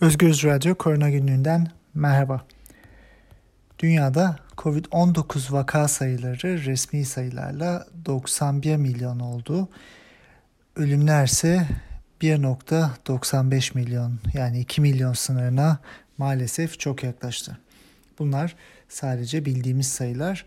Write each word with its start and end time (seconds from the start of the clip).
Özgürüz 0.00 0.44
Radyo 0.44 0.74
Korona 0.74 1.10
Günlüğü'nden 1.10 1.70
merhaba. 1.94 2.44
Dünyada 3.78 4.38
Covid-19 4.56 5.52
vaka 5.52 5.88
sayıları 5.88 6.64
resmi 6.64 7.04
sayılarla 7.04 7.86
91 8.06 8.76
milyon 8.76 9.20
oldu. 9.20 9.68
Ölümler 10.76 11.24
ise 11.24 11.66
1.95 12.20 13.74
milyon 13.74 14.18
yani 14.34 14.60
2 14.60 14.80
milyon 14.80 15.12
sınırına 15.12 15.78
maalesef 16.18 16.78
çok 16.78 17.02
yaklaştı. 17.02 17.58
Bunlar 18.18 18.56
sadece 18.88 19.44
bildiğimiz 19.44 19.88
sayılar. 19.88 20.46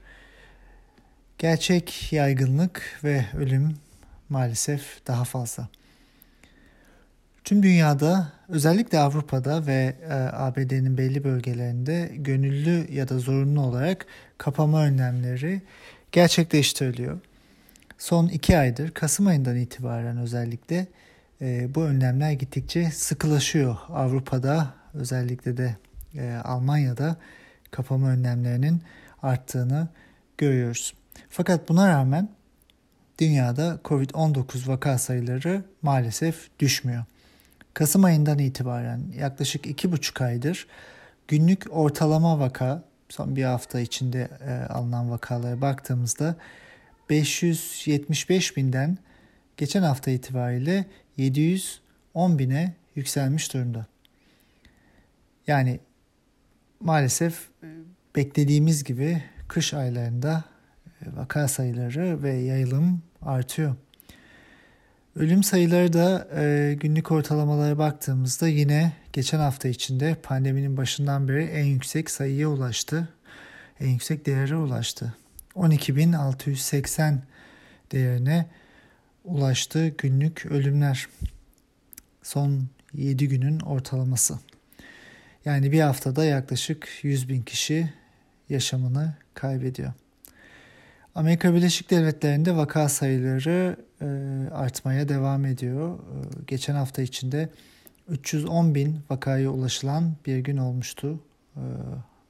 Gerçek 1.38 2.14
yaygınlık 2.14 3.00
ve 3.04 3.26
ölüm 3.38 3.76
maalesef 4.30 5.08
daha 5.08 5.24
fazla. 5.24 5.68
Tüm 7.44 7.64
dünyada 7.64 8.32
özellikle 8.50 9.00
Avrupa'da 9.00 9.66
ve 9.66 9.96
e, 10.10 10.14
ABD'nin 10.14 10.98
belli 10.98 11.24
bölgelerinde 11.24 12.12
gönüllü 12.16 12.88
ya 12.92 13.10
da 13.10 13.20
zorunlu 13.20 13.62
olarak 13.62 14.06
kapama 14.38 14.84
önlemleri 14.84 15.62
gerçekleştiriliyor. 16.12 17.20
Son 17.98 18.28
iki 18.28 18.58
aydır 18.58 18.92
Kasım 18.92 19.28
ayından 19.28 19.56
itibaren 19.56 20.18
özellikle 20.18 20.88
e, 21.42 21.76
bu 21.76 21.84
önlemler 21.84 22.32
gittikçe 22.32 22.92
sıkılaşıyor. 22.92 23.78
Avrupa'da 23.90 24.74
özellikle 24.94 25.58
de 25.58 25.76
e, 26.16 26.34
Almanya'da 26.44 27.16
kapama 27.72 28.10
önlemlerinin 28.10 28.82
arttığını 29.22 29.88
görüyoruz. 30.38 30.94
Fakat 31.30 31.70
buna 31.70 31.88
rağmen 31.90 32.30
dünyada 33.20 33.80
COVID-19 33.86 34.68
vaka 34.68 34.98
sayıları 34.98 35.64
maalesef 35.82 36.50
düşmüyor. 36.60 37.04
Kasım 37.74 38.04
ayından 38.04 38.40
itibaren 38.40 39.02
yaklaşık 39.20 39.68
iki 39.68 39.92
buçuk 39.92 40.22
aydır 40.22 40.68
günlük 41.28 41.66
ortalama 41.70 42.40
vaka 42.40 42.84
son 43.10 43.36
bir 43.36 43.44
hafta 43.44 43.80
içinde 43.80 44.30
e, 44.48 44.52
alınan 44.74 45.12
vakalara 45.12 45.62
baktığımızda 45.62 46.36
575 47.10 48.58
binden 48.58 48.98
geçen 49.58 49.84
hafta 49.84 50.12
itibariyle 50.12 50.86
710 51.18 52.40
bine 52.40 52.74
yükselmiş 52.96 53.54
durumda. 53.54 53.86
Yani 55.48 55.80
maalesef 56.80 57.50
e, 57.64 57.68
beklediğimiz 58.16 58.84
gibi 58.84 59.24
kış 59.48 59.74
aylarında 59.74 60.44
e, 61.02 61.16
vaka 61.16 61.48
sayıları 61.48 62.24
ve 62.24 62.34
yayılım 62.34 63.02
artıyor. 63.22 63.76
Ölüm 65.16 65.44
sayıları 65.44 65.94
da 65.94 66.28
e, 66.36 66.74
günlük 66.80 67.12
ortalamalara 67.12 67.78
baktığımızda 67.78 68.48
yine 68.48 68.94
geçen 69.14 69.40
hafta 69.40 69.68
içinde 69.68 70.16
pandeminin 70.24 70.78
başından 70.78 71.28
beri 71.28 71.44
en 71.44 71.66
yüksek 71.66 72.10
sayıya 72.10 72.48
ulaştı. 72.48 73.10
En 73.80 73.90
yüksek 73.90 74.26
değere 74.26 74.56
ulaştı. 74.56 75.14
12.680 75.56 77.18
değerine 77.92 78.46
ulaştı 79.24 79.88
günlük 79.88 80.46
ölümler. 80.46 81.08
Son 82.24 82.68
7 82.94 83.28
günün 83.28 83.60
ortalaması. 83.60 84.40
Yani 85.46 85.72
bir 85.72 85.82
haftada 85.82 86.26
yaklaşık 86.26 86.90
100 87.02 87.30
bin 87.30 87.42
kişi 87.42 87.94
yaşamını 88.50 89.14
kaybediyor. 89.34 89.94
Amerika 91.16 91.54
Birleşik 91.54 91.90
Devletleri'nde 91.90 92.56
vaka 92.56 92.90
sayıları 92.90 93.78
artmaya 94.54 95.10
devam 95.10 95.46
ediyor. 95.46 96.00
E, 96.00 96.00
geçen 96.48 96.76
hafta 96.76 97.02
içinde 97.02 97.50
310 98.10 98.76
bin 98.76 99.00
vakaya 99.10 99.50
ulaşılan 99.50 100.14
bir 100.26 100.38
gün 100.38 100.58
olmuştu 100.58 101.20
e, 101.56 101.64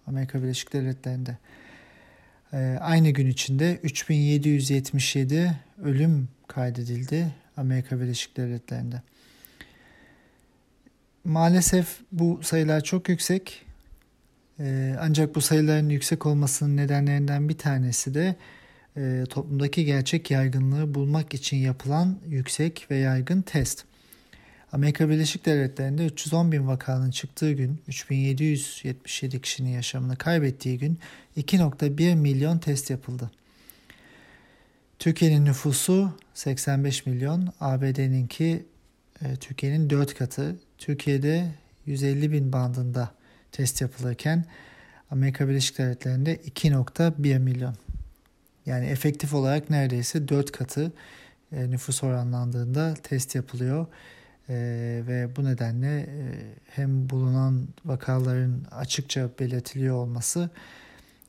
Amerika 0.08 0.44
Birleşik 0.44 0.74
Devletleri'nde. 0.74 1.38
E, 2.54 2.78
aynı 2.82 3.10
gün 3.10 3.28
içinde 3.28 3.80
3777 3.84 5.52
ölüm 5.84 6.30
kaydedildi 6.48 7.28
Amerika 7.58 8.02
Birleşik 8.02 8.38
Devletleri'nde. 8.38 9.02
Maalesef 11.24 12.00
bu 12.12 12.40
sayılar 12.44 12.82
çok 12.82 13.10
yüksek. 13.10 13.66
E, 14.60 14.96
ancak 15.00 15.36
bu 15.36 15.42
sayıların 15.42 15.90
yüksek 15.90 16.26
olmasının 16.26 16.78
nedenlerinden 16.78 17.50
bir 17.50 17.58
tanesi 17.58 18.14
de 18.14 18.36
e, 18.98 19.24
toplumdaki 19.30 19.86
gerçek 19.86 20.32
yaygınlığı 20.32 20.94
bulmak 20.94 21.34
için 21.34 21.58
yapılan 21.58 22.20
yüksek 22.28 22.88
ve 22.92 22.98
yaygın 22.98 23.42
test. 23.42 23.86
Amerika 24.72 25.10
Birleşik 25.10 25.46
Devletleri'nde 25.46 26.06
310 26.06 26.52
bin 26.52 26.68
vakanın 26.68 27.12
çıktığı 27.12 27.52
gün, 27.52 27.82
3777 27.88 29.42
kişinin 29.42 29.70
yaşamını 29.70 30.16
kaybettiği 30.16 30.78
gün 30.78 31.00
2.1 31.38 32.16
milyon 32.16 32.60
test 32.60 32.90
yapıldı. 32.90 33.32
Türkiye'nin 35.00 35.46
nüfusu 35.46 36.18
85 36.34 37.06
milyon, 37.06 37.54
ABD'ninki 37.60 38.66
e, 39.22 39.36
Türkiye'nin 39.36 39.90
4 39.90 40.18
katı. 40.18 40.56
Türkiye'de 40.78 41.52
150 41.86 42.32
bin 42.32 42.54
bandında 42.54 43.12
test 43.52 43.82
yapılırken 43.82 44.46
Amerika 45.12 45.48
Birleşik 45.48 45.78
Devletleri'nde 45.78 46.36
2.1 46.36 47.40
milyon. 47.40 47.76
Yani 48.66 48.86
efektif 48.86 49.34
olarak 49.34 49.70
neredeyse 49.70 50.28
4 50.28 50.52
katı 50.52 50.92
e, 51.52 51.70
nüfus 51.72 52.04
oranlandığında 52.04 52.94
test 52.94 53.36
yapılıyor. 53.36 53.88
E, 54.50 54.56
ve 55.08 55.36
bu 55.36 55.46
nedenle 55.46 56.00
e, 56.00 56.08
hem 56.70 57.10
bulunan 57.10 57.68
vakaların 57.86 58.66
açıkça 58.72 59.30
belirtiliyor 59.40 59.96
olması 59.96 60.50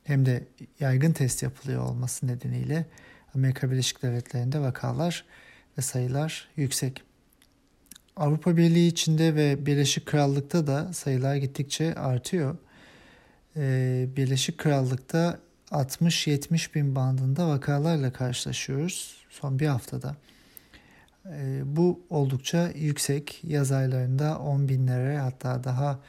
hem 0.03 0.25
de 0.25 0.43
yaygın 0.79 1.11
test 1.11 1.43
yapılıyor 1.43 1.81
olması 1.81 2.27
nedeniyle 2.27 2.85
Amerika 3.35 3.71
Birleşik 3.71 4.03
Devletleri'nde 4.03 4.59
vakalar 4.59 5.25
ve 5.77 5.81
sayılar 5.81 6.49
yüksek. 6.55 7.03
Avrupa 8.15 8.57
Birliği 8.57 8.87
içinde 8.87 9.35
ve 9.35 9.65
Birleşik 9.65 10.05
Krallık'ta 10.05 10.67
da 10.67 10.93
sayılar 10.93 11.35
gittikçe 11.35 11.95
artıyor. 11.95 12.55
Birleşik 14.15 14.57
Krallık'ta 14.57 15.39
60-70 15.73 16.75
bin 16.75 16.95
bandında 16.95 17.47
vakalarla 17.47 18.13
karşılaşıyoruz 18.13 19.17
son 19.29 19.59
bir 19.59 19.67
haftada. 19.67 20.15
Ee, 21.25 21.61
bu 21.65 22.01
oldukça 22.09 22.71
yüksek. 22.75 23.39
Yaz 23.43 23.71
aylarında 23.71 24.39
10 24.39 24.69
binlere 24.69 25.17
hatta 25.17 25.63
daha 25.63 25.99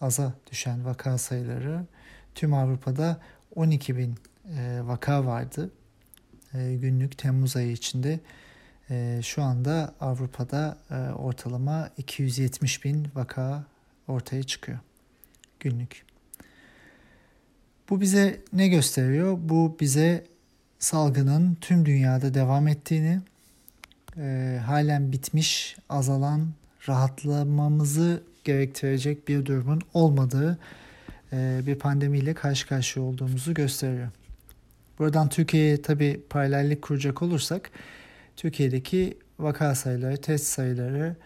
aza 0.00 0.32
düşen 0.50 0.84
vaka 0.84 1.18
sayıları. 1.18 1.86
Tüm 2.34 2.54
Avrupa'da 2.54 3.20
12 3.54 3.96
bin 3.96 4.14
e, 4.56 4.80
vaka 4.82 5.26
vardı 5.26 5.70
e, 6.54 6.74
günlük 6.74 7.18
Temmuz 7.18 7.56
ayı 7.56 7.72
içinde. 7.72 8.20
E, 8.90 9.20
şu 9.22 9.42
anda 9.42 9.94
Avrupa'da 10.00 10.78
ortalama 11.18 11.90
270 11.96 12.84
bin 12.84 13.08
vaka 13.14 13.64
ortaya 14.08 14.42
çıkıyor 14.42 14.78
günlük. 15.60 16.13
Bu 17.90 18.00
bize 18.00 18.40
ne 18.52 18.68
gösteriyor? 18.68 19.38
Bu 19.40 19.76
bize 19.80 20.24
salgının 20.78 21.54
tüm 21.60 21.86
dünyada 21.86 22.34
devam 22.34 22.68
ettiğini, 22.68 23.20
e, 24.16 24.60
halen 24.66 25.12
bitmiş, 25.12 25.76
azalan, 25.88 26.48
rahatlamamızı 26.88 28.22
gerektirecek 28.44 29.28
bir 29.28 29.46
durumun 29.46 29.82
olmadığı 29.94 30.58
e, 31.32 31.60
bir 31.66 31.78
pandemiyle 31.78 32.34
karşı 32.34 32.68
karşıya 32.68 33.06
olduğumuzu 33.06 33.54
gösteriyor. 33.54 34.08
Buradan 34.98 35.28
Türkiye'ye 35.28 35.82
tabi 35.82 36.20
paralellik 36.30 36.82
kuracak 36.82 37.22
olursak, 37.22 37.70
Türkiye'deki 38.36 39.18
vaka 39.38 39.74
sayıları, 39.74 40.16
test 40.16 40.46
sayıları, 40.46 41.16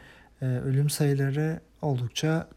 e, 0.43 0.47
ölüm 0.47 0.91
sayıları 0.91 1.61
oldukça 1.83 2.49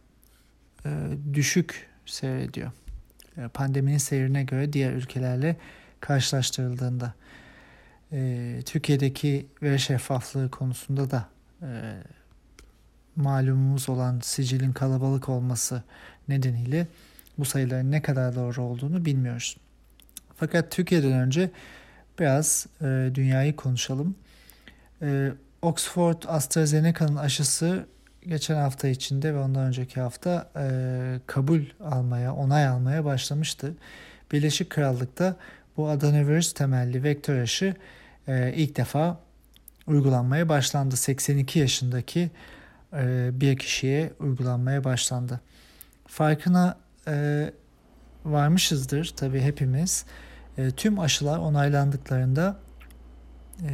e, 0.85 0.89
düşük 1.33 1.87
seyrediyor. 2.05 2.71
E, 3.41 3.47
pandeminin 3.47 3.97
seyrine 3.97 4.43
göre 4.43 4.73
diğer 4.73 4.91
ülkelerle 4.91 5.55
karşılaştırıldığında 5.99 7.13
e, 8.11 8.59
Türkiye'deki 8.65 9.45
veri 9.63 9.79
şeffaflığı 9.79 10.51
konusunda 10.51 11.11
da 11.11 11.29
e, 11.61 11.69
malumumuz 13.15 13.89
olan 13.89 14.19
sicilin 14.23 14.73
kalabalık 14.73 15.29
olması 15.29 15.83
nedeniyle 16.27 16.87
bu 17.37 17.45
sayıların 17.45 17.91
ne 17.91 18.01
kadar 18.01 18.35
doğru 18.35 18.61
olduğunu 18.61 19.05
bilmiyoruz. 19.05 19.57
Fakat 20.35 20.71
Türkiye'den 20.71 21.11
önce 21.11 21.51
biraz 22.19 22.67
dünyayı 23.15 23.55
konuşalım. 23.55 24.15
Oxford 25.61 26.23
AstraZeneca'nın 26.27 27.15
aşısı 27.15 27.85
geçen 28.27 28.55
hafta 28.55 28.87
içinde 28.87 29.33
ve 29.33 29.39
ondan 29.39 29.63
önceki 29.63 30.01
hafta 30.01 30.49
e, 30.55 31.19
kabul 31.27 31.61
almaya, 31.79 32.35
onay 32.35 32.67
almaya 32.67 33.05
başlamıştı. 33.05 33.73
Birleşik 34.31 34.69
Krallık'ta 34.69 35.35
bu 35.77 35.89
adenovirüs 35.89 36.53
temelli 36.53 37.03
vektör 37.03 37.41
aşı 37.41 37.75
e, 38.27 38.53
ilk 38.53 38.77
defa 38.77 39.19
uygulanmaya 39.87 40.49
başlandı. 40.49 40.95
82 40.95 41.59
yaşındaki 41.59 42.31
e, 42.93 43.29
bir 43.33 43.57
kişiye 43.57 44.13
uygulanmaya 44.19 44.83
başlandı. 44.83 45.41
Farkına 46.07 46.77
e, 47.07 47.51
varmışızdır 48.25 49.13
tabii 49.15 49.41
hepimiz. 49.41 50.05
E, 50.57 50.71
tüm 50.71 50.99
aşılar 50.99 51.37
onaylandıklarında 51.37 52.59
e, 53.67 53.73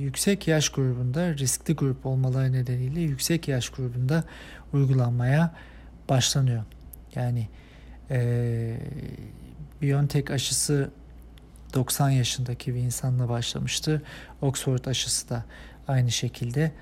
yüksek 0.00 0.48
yaş 0.48 0.68
grubunda 0.68 1.34
riskli 1.34 1.74
grup 1.74 2.06
olmaları 2.06 2.52
nedeniyle 2.52 3.00
yüksek 3.00 3.48
yaş 3.48 3.68
grubunda 3.68 4.24
uygulanmaya 4.72 5.54
başlanıyor. 6.08 6.64
Yani 7.14 7.48
e, 8.10 8.76
BioNTech 9.82 10.30
aşısı 10.30 10.90
90 11.74 12.10
yaşındaki 12.10 12.74
bir 12.74 12.80
insanla 12.80 13.28
başlamıştı. 13.28 14.02
Oxford 14.42 14.84
aşısı 14.84 15.28
da 15.28 15.44
aynı 15.88 16.10
şekilde 16.10 16.72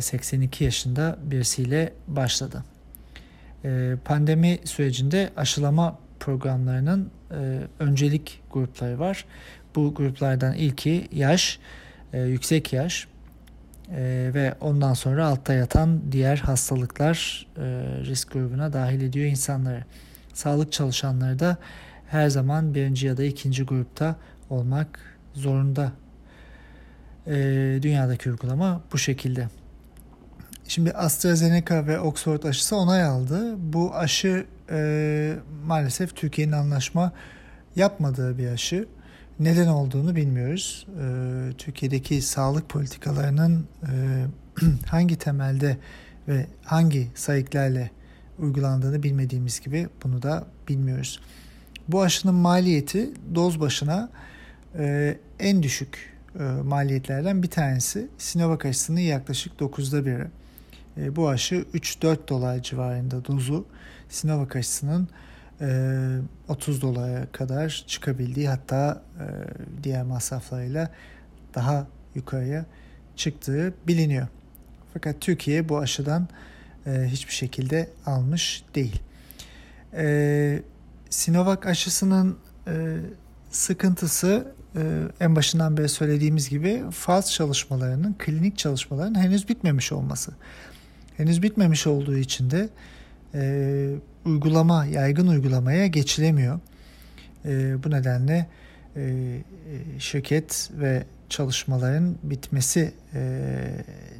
82 0.00 0.64
yaşında 0.64 1.18
birisiyle 1.22 1.92
başladı. 2.08 2.64
Pandemi 4.04 4.58
sürecinde 4.64 5.30
aşılama 5.36 5.98
programlarının 6.20 7.10
öncelik 7.78 8.42
grupları 8.52 8.98
var. 8.98 9.24
Bu 9.74 9.94
gruplardan 9.94 10.54
ilki 10.54 11.08
yaş, 11.12 11.58
yüksek 12.12 12.72
yaş 12.72 13.08
ve 14.34 14.54
ondan 14.60 14.94
sonra 14.94 15.26
altta 15.26 15.52
yatan 15.52 16.00
diğer 16.12 16.36
hastalıklar 16.36 17.46
risk 18.04 18.32
grubuna 18.32 18.72
dahil 18.72 19.00
ediyor 19.00 19.26
insanları. 19.26 19.84
Sağlık 20.34 20.72
çalışanları 20.72 21.38
da 21.38 21.56
her 22.06 22.28
zaman 22.28 22.74
birinci 22.74 23.06
ya 23.06 23.16
da 23.16 23.24
ikinci 23.24 23.62
grupta 23.62 24.16
olmak 24.50 25.00
zorunda. 25.34 25.92
E, 27.26 27.32
dünyadaki 27.82 28.30
uygulama 28.30 28.80
bu 28.92 28.98
şekilde. 28.98 29.48
Şimdi 30.68 30.92
AstraZeneca 30.92 31.86
ve 31.86 32.00
Oxford 32.00 32.42
aşısı 32.42 32.76
onay 32.76 33.02
aldı. 33.02 33.54
Bu 33.58 33.94
aşı 33.94 34.46
e, 34.70 35.36
maalesef 35.66 36.16
Türkiye'nin 36.16 36.52
anlaşma 36.52 37.12
yapmadığı 37.76 38.38
bir 38.38 38.48
aşı. 38.48 38.88
Neden 39.40 39.66
olduğunu 39.66 40.16
bilmiyoruz. 40.16 40.86
E, 41.02 41.56
Türkiye'deki 41.58 42.22
sağlık 42.22 42.68
politikalarının 42.68 43.66
e, 43.82 44.24
hangi 44.86 45.16
temelde 45.16 45.76
ve 46.28 46.46
hangi 46.64 47.08
sayıklarla 47.14 47.88
uygulandığını 48.38 49.02
bilmediğimiz 49.02 49.60
gibi 49.60 49.88
bunu 50.02 50.22
da 50.22 50.46
bilmiyoruz. 50.68 51.20
Bu 51.88 52.02
aşının 52.02 52.34
maliyeti 52.34 53.10
doz 53.34 53.60
başına 53.60 54.10
e, 54.78 55.16
en 55.38 55.62
düşük 55.62 56.16
e, 56.38 56.42
maliyetlerden 56.42 57.42
bir 57.42 57.50
tanesi. 57.50 58.08
Sinovac 58.18 58.64
aşısının 58.64 59.00
yaklaşık 59.00 59.60
9'da 59.60 60.06
biri. 60.06 60.26
E, 60.96 61.16
bu 61.16 61.28
aşı 61.28 61.54
3-4 61.74 62.28
dolar 62.28 62.62
civarında 62.62 63.24
dozu. 63.24 63.66
Sinovac 64.10 64.56
aşısının 64.56 65.08
e, 65.60 66.18
30 66.48 66.82
dolara 66.82 67.26
kadar 67.32 67.84
çıkabildiği 67.86 68.48
hatta 68.48 69.02
e, 69.20 69.24
diğer 69.82 70.02
masraflarıyla 70.02 70.90
daha 71.54 71.86
yukarıya 72.14 72.66
çıktığı 73.16 73.74
biliniyor. 73.86 74.26
Fakat 74.92 75.20
Türkiye 75.20 75.68
bu 75.68 75.78
aşıdan 75.78 76.28
e, 76.86 76.90
hiçbir 77.06 77.32
şekilde 77.32 77.90
almış 78.06 78.64
değil. 78.74 79.02
E, 79.94 80.62
Sinovac 81.10 81.66
aşısının 81.66 82.38
e, 82.66 82.96
sıkıntısı 83.50 84.54
e, 84.76 84.80
en 85.20 85.36
başından 85.36 85.76
beri 85.76 85.88
söylediğimiz 85.88 86.48
gibi 86.48 86.82
faz 86.90 87.32
çalışmalarının, 87.32 88.16
klinik 88.18 88.58
çalışmaların 88.58 89.18
henüz 89.18 89.48
bitmemiş 89.48 89.92
olması. 89.92 90.32
Henüz 91.16 91.42
bitmemiş 91.42 91.86
olduğu 91.86 92.16
için 92.16 92.50
de 92.50 92.68
e, 93.34 93.94
uygulama, 94.24 94.84
yaygın 94.84 95.26
uygulamaya 95.26 95.86
geçilemiyor. 95.86 96.60
E, 97.44 97.84
bu 97.84 97.90
nedenle 97.90 98.46
e, 98.96 99.36
şirket 99.98 100.70
ve 100.80 101.04
çalışmaların 101.28 102.16
bitmesi, 102.22 102.92
e, 103.14 103.50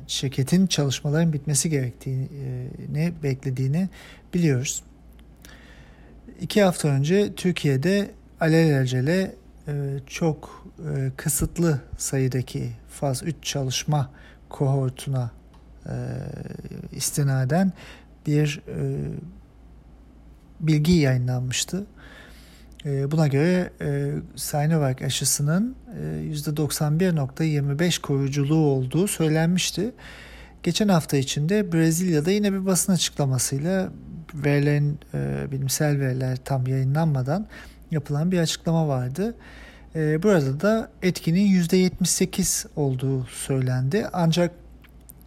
şirketin 0.07 0.67
çalışmaların 0.67 1.33
bitmesi 1.33 1.71
gerektiğini 1.71 3.13
beklediğini 3.23 3.89
biliyoruz. 4.35 4.83
İki 6.41 6.63
hafta 6.63 6.89
önce 6.89 7.35
Türkiye'de 7.35 8.11
alelacele 8.41 9.35
e, 9.69 9.99
çok 10.07 10.67
e, 10.79 11.11
kısıtlı 11.17 11.81
sayıdaki 11.99 12.71
faz 12.89 13.23
3 13.23 13.37
çalışma 13.43 14.11
kohortuna 14.49 15.31
e, 15.87 15.95
istinaden 16.93 17.73
bir 18.27 18.61
bilgi 20.61 20.93
yayınlanmıştı. 20.93 21.87
Buna 22.85 23.29
göre 23.29 23.71
Sinovac 24.37 25.03
aşısının 25.03 25.77
%91.25 26.33 28.01
koruyuculuğu 28.01 28.67
olduğu 28.67 29.07
söylenmişti. 29.09 29.93
Geçen 30.63 30.89
hafta 30.89 31.17
içinde 31.17 31.73
Brezilya'da 31.73 32.31
yine 32.31 32.53
bir 32.53 32.67
basın 32.67 32.93
açıklamasıyla 32.93 33.89
verilerin 34.35 34.99
e, 35.15 35.47
bilimsel 35.53 36.01
veriler 36.01 36.39
tam 36.45 36.67
yayınlanmadan 36.67 37.47
yapılan 37.91 38.33
bir 38.33 38.39
açıklama 38.39 38.89
vardı. 38.89 39.35
E, 39.95 40.23
burada 40.23 40.61
da 40.61 40.91
etkinin 41.03 41.63
%78 41.63 42.67
olduğu 42.77 43.25
söylendi. 43.25 44.07
Ancak 44.13 44.51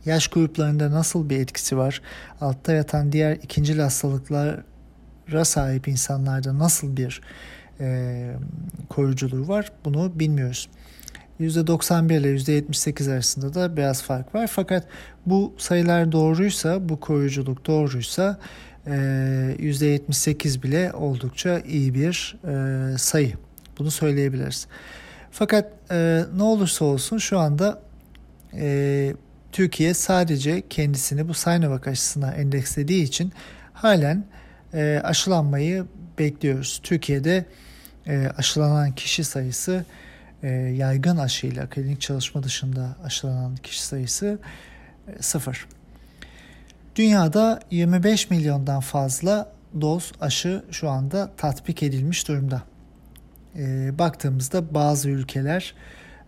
yaş 0.05 0.27
gruplarında 0.27 0.91
nasıl 0.91 1.29
bir 1.29 1.39
etkisi 1.39 1.77
var? 1.77 2.01
Altta 2.41 2.73
yatan 2.73 3.11
diğer 3.11 3.35
ikinci 3.35 3.81
hastalıklara 3.81 5.45
sahip 5.45 5.87
insanlarda 5.87 6.59
nasıl 6.59 6.97
bir 6.97 7.21
e, 7.79 8.31
koruyuculuğu 8.89 9.47
var? 9.47 9.71
Bunu 9.85 10.19
bilmiyoruz. 10.19 10.69
%91 11.39 12.19
ile 12.19 12.35
%78 12.35 13.13
arasında 13.13 13.53
da 13.53 13.77
biraz 13.77 14.03
fark 14.03 14.35
var. 14.35 14.47
Fakat 14.47 14.87
bu 15.25 15.53
sayılar 15.57 16.11
doğruysa, 16.11 16.89
bu 16.89 16.99
koruyuculuk 16.99 17.65
doğruysa 17.65 18.39
%78 18.87 20.59
ee, 20.59 20.63
bile 20.63 20.93
oldukça 20.93 21.59
iyi 21.59 21.93
bir 21.93 22.37
e, 22.47 22.97
sayı. 22.97 23.33
Bunu 23.79 23.91
söyleyebiliriz. 23.91 24.67
Fakat 25.31 25.71
e, 25.91 26.23
ne 26.35 26.43
olursa 26.43 26.85
olsun 26.85 27.17
şu 27.17 27.39
anda 27.39 27.81
e, 28.53 29.13
Türkiye 29.53 29.93
sadece 29.93 30.63
kendisini 30.69 31.27
bu 31.27 31.33
Sinovac 31.33 31.87
aşısına 31.87 32.31
endekslediği 32.31 33.03
için 33.03 33.33
halen 33.73 34.25
aşılanmayı 35.03 35.85
bekliyoruz. 36.19 36.79
Türkiye'de 36.83 37.45
aşılanan 38.37 38.95
kişi 38.95 39.23
sayısı 39.23 39.85
yaygın 40.73 41.17
aşıyla 41.17 41.69
klinik 41.69 42.01
çalışma 42.01 42.43
dışında 42.43 42.95
aşılanan 43.03 43.55
kişi 43.55 43.83
sayısı 43.83 44.39
sıfır. 45.19 45.67
Dünyada 46.95 47.59
25 47.71 48.29
milyondan 48.29 48.79
fazla 48.79 49.51
doz 49.81 50.11
aşı 50.21 50.63
şu 50.71 50.89
anda 50.89 51.31
tatbik 51.37 51.83
edilmiş 51.83 52.27
durumda. 52.27 52.61
E, 53.55 53.91
baktığımızda 53.99 54.73
bazı 54.73 55.09
ülkeler 55.09 55.75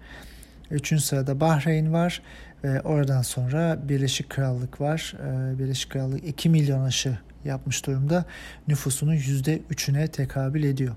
Üçüncü 0.71 1.03
sırada 1.03 1.39
Bahreyn 1.39 1.93
var 1.93 2.21
ve 2.63 2.81
oradan 2.81 3.21
sonra 3.21 3.79
Birleşik 3.89 4.29
Krallık 4.29 4.81
var. 4.81 5.15
E, 5.19 5.59
Birleşik 5.59 5.91
Krallık 5.91 6.27
2 6.27 6.50
milyon 6.50 6.83
aşı 6.83 7.17
yapmış 7.45 7.85
durumda. 7.85 8.25
Nüfusunun 8.67 9.15
%3'üne 9.15 10.07
tekabül 10.07 10.63
ediyor. 10.63 10.95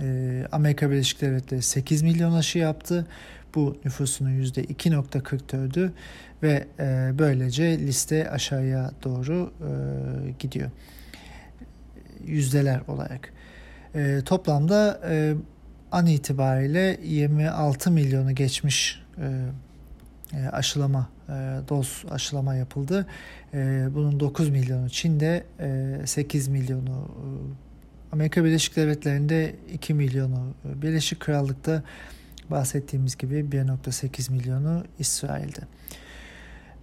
Ee, 0.00 0.46
Amerika 0.52 0.90
Birleşik 0.90 1.20
Devletleri 1.20 1.62
8 1.62 2.02
milyon 2.02 2.32
aşı 2.32 2.58
yaptı. 2.58 3.06
Bu 3.54 3.76
nüfusunun 3.84 4.42
%2.44'ü 4.42 5.92
ve 6.42 6.66
e, 6.78 7.10
böylece 7.18 7.78
liste 7.78 8.30
aşağıya 8.30 8.90
doğru 9.04 9.52
e, 9.60 9.70
gidiyor. 10.38 10.70
Yüzdeler 12.26 12.80
olarak. 12.88 13.32
E, 13.94 14.20
toplamda 14.24 15.00
e, 15.08 15.34
an 15.92 16.06
itibariyle 16.06 17.00
26 17.02 17.90
milyonu 17.90 18.34
geçmiş 18.34 19.02
e, 19.18 19.46
e, 20.32 20.48
aşılama, 20.48 21.08
e, 21.28 21.32
doz 21.68 22.04
aşılama 22.10 22.54
yapıldı. 22.54 23.06
E, 23.54 23.88
bunun 23.94 24.20
9 24.20 24.48
milyonu 24.48 24.90
Çin'de, 24.90 25.44
e, 25.60 26.06
8 26.06 26.48
milyonu 26.48 27.10
e, 27.18 27.26
Amerika 28.12 28.44
Birleşik 28.44 28.76
Devletleri'nde 28.76 29.54
2 29.72 29.94
milyonu, 29.94 30.54
e, 30.64 30.82
Birleşik 30.82 31.20
Krallık'ta 31.20 31.82
bahsettiğimiz 32.50 33.16
gibi 33.16 33.34
1.8 33.34 34.32
milyonu 34.32 34.84
İsrail'de. 34.98 35.60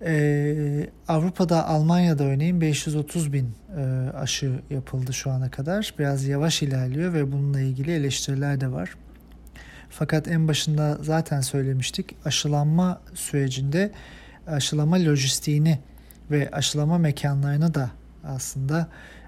Ee, 0.01 0.89
Avrupa'da 1.07 1.67
Almanya'da 1.67 2.23
örneğin 2.23 2.61
530 2.61 3.33
bin 3.33 3.55
e, 3.77 4.09
aşı 4.17 4.59
yapıldı 4.69 5.13
şu 5.13 5.31
ana 5.31 5.51
kadar. 5.51 5.93
Biraz 5.99 6.25
yavaş 6.25 6.61
ilerliyor 6.61 7.13
ve 7.13 7.31
bununla 7.31 7.61
ilgili 7.61 7.91
eleştiriler 7.91 8.61
de 8.61 8.71
var. 8.71 8.95
Fakat 9.89 10.27
en 10.27 10.47
başında 10.47 10.97
zaten 11.01 11.41
söylemiştik 11.41 12.15
aşılanma 12.25 13.01
sürecinde 13.13 13.91
aşılama 14.47 14.95
lojistiğini 15.05 15.79
ve 16.31 16.49
aşılama 16.51 16.97
mekanlarını 16.97 17.73
da 17.73 17.91
aslında 18.23 18.87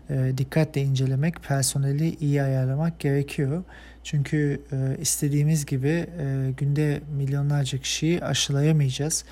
e, 0.10 0.34
dikkatle 0.38 0.82
incelemek, 0.82 1.44
personeli 1.44 2.16
iyi 2.16 2.44
ayarlamak 2.44 3.00
gerekiyor. 3.00 3.64
Çünkü 4.04 4.62
e, 4.72 5.02
istediğimiz 5.02 5.66
gibi 5.66 5.88
e, 6.20 6.52
günde 6.58 7.02
milyonlarca 7.18 7.78
kişiyi 7.78 8.24
aşılayamayacağız. 8.24 9.26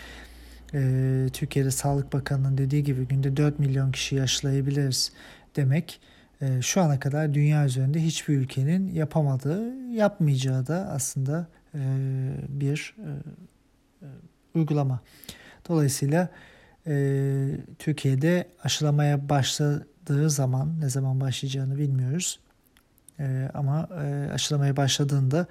E, 0.73 1.27
Türkiye'de 1.33 1.71
Sağlık 1.71 2.13
Bakanı'nın 2.13 2.57
dediği 2.57 2.83
gibi 2.83 3.07
günde 3.07 3.37
4 3.37 3.59
milyon 3.59 3.91
kişiyi 3.91 4.21
aşılayabiliriz 4.21 5.11
demek 5.55 6.01
e, 6.41 6.61
şu 6.61 6.81
ana 6.81 6.99
kadar 6.99 7.33
dünya 7.33 7.65
üzerinde 7.65 8.03
hiçbir 8.03 8.37
ülkenin 8.37 8.93
yapamadığı, 8.93 9.75
yapmayacağı 9.91 10.67
da 10.67 10.89
aslında 10.91 11.47
e, 11.75 11.79
bir 12.49 12.95
e, 12.97 13.09
uygulama. 14.55 14.99
Dolayısıyla 15.69 16.29
Türkiye'de 17.79 18.47
aşılamaya 18.63 19.29
başladığı 19.29 20.29
zaman 20.29 20.81
ne 20.81 20.89
zaman 20.89 21.21
başlayacağını 21.21 21.77
bilmiyoruz. 21.77 22.39
Ama 23.53 23.89
aşılamaya 24.33 24.77
başladığında 24.77 25.47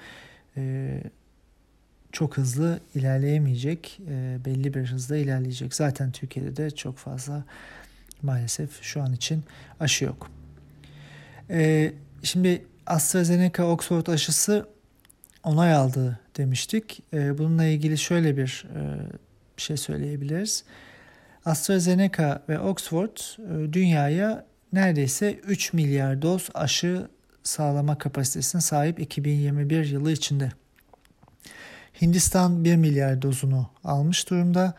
çok 2.12 2.36
hızlı 2.36 2.80
ilerleyemeyecek, 2.94 4.00
e, 4.08 4.38
belli 4.44 4.74
bir 4.74 4.86
hızda 4.86 5.16
ilerleyecek. 5.16 5.74
Zaten 5.74 6.12
Türkiye'de 6.12 6.56
de 6.56 6.70
çok 6.70 6.96
fazla 6.96 7.44
maalesef 8.22 8.82
şu 8.82 9.02
an 9.02 9.12
için 9.12 9.44
aşı 9.80 10.04
yok. 10.04 10.30
E, 11.50 11.92
şimdi 12.22 12.66
AstraZeneca 12.86 13.64
Oxford 13.64 14.06
aşısı 14.06 14.66
onay 15.44 15.74
aldı 15.74 16.18
demiştik. 16.36 17.02
E, 17.12 17.38
bununla 17.38 17.64
ilgili 17.64 17.98
şöyle 17.98 18.36
bir 18.36 18.66
e, 18.74 18.80
şey 19.56 19.76
söyleyebiliriz. 19.76 20.64
AstraZeneca 21.44 22.42
ve 22.48 22.58
Oxford 22.58 23.16
e, 23.16 23.72
dünyaya 23.72 24.46
neredeyse 24.72 25.34
3 25.34 25.72
milyar 25.72 26.22
doz 26.22 26.48
aşı 26.54 27.08
sağlama 27.42 27.98
kapasitesine 27.98 28.60
sahip 28.60 29.00
2021 29.00 29.84
yılı 29.84 30.12
içinde. 30.12 30.52
Hindistan 32.02 32.64
1 32.64 32.76
milyar 32.76 33.22
dozunu 33.22 33.70
almış 33.84 34.30
durumda. 34.30 34.74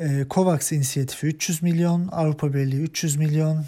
E, 0.00 0.26
COVAX 0.30 0.72
inisiyatifi 0.72 1.26
300 1.26 1.62
milyon, 1.62 2.08
Avrupa 2.12 2.54
Birliği 2.54 2.80
300 2.80 3.16
milyon, 3.16 3.64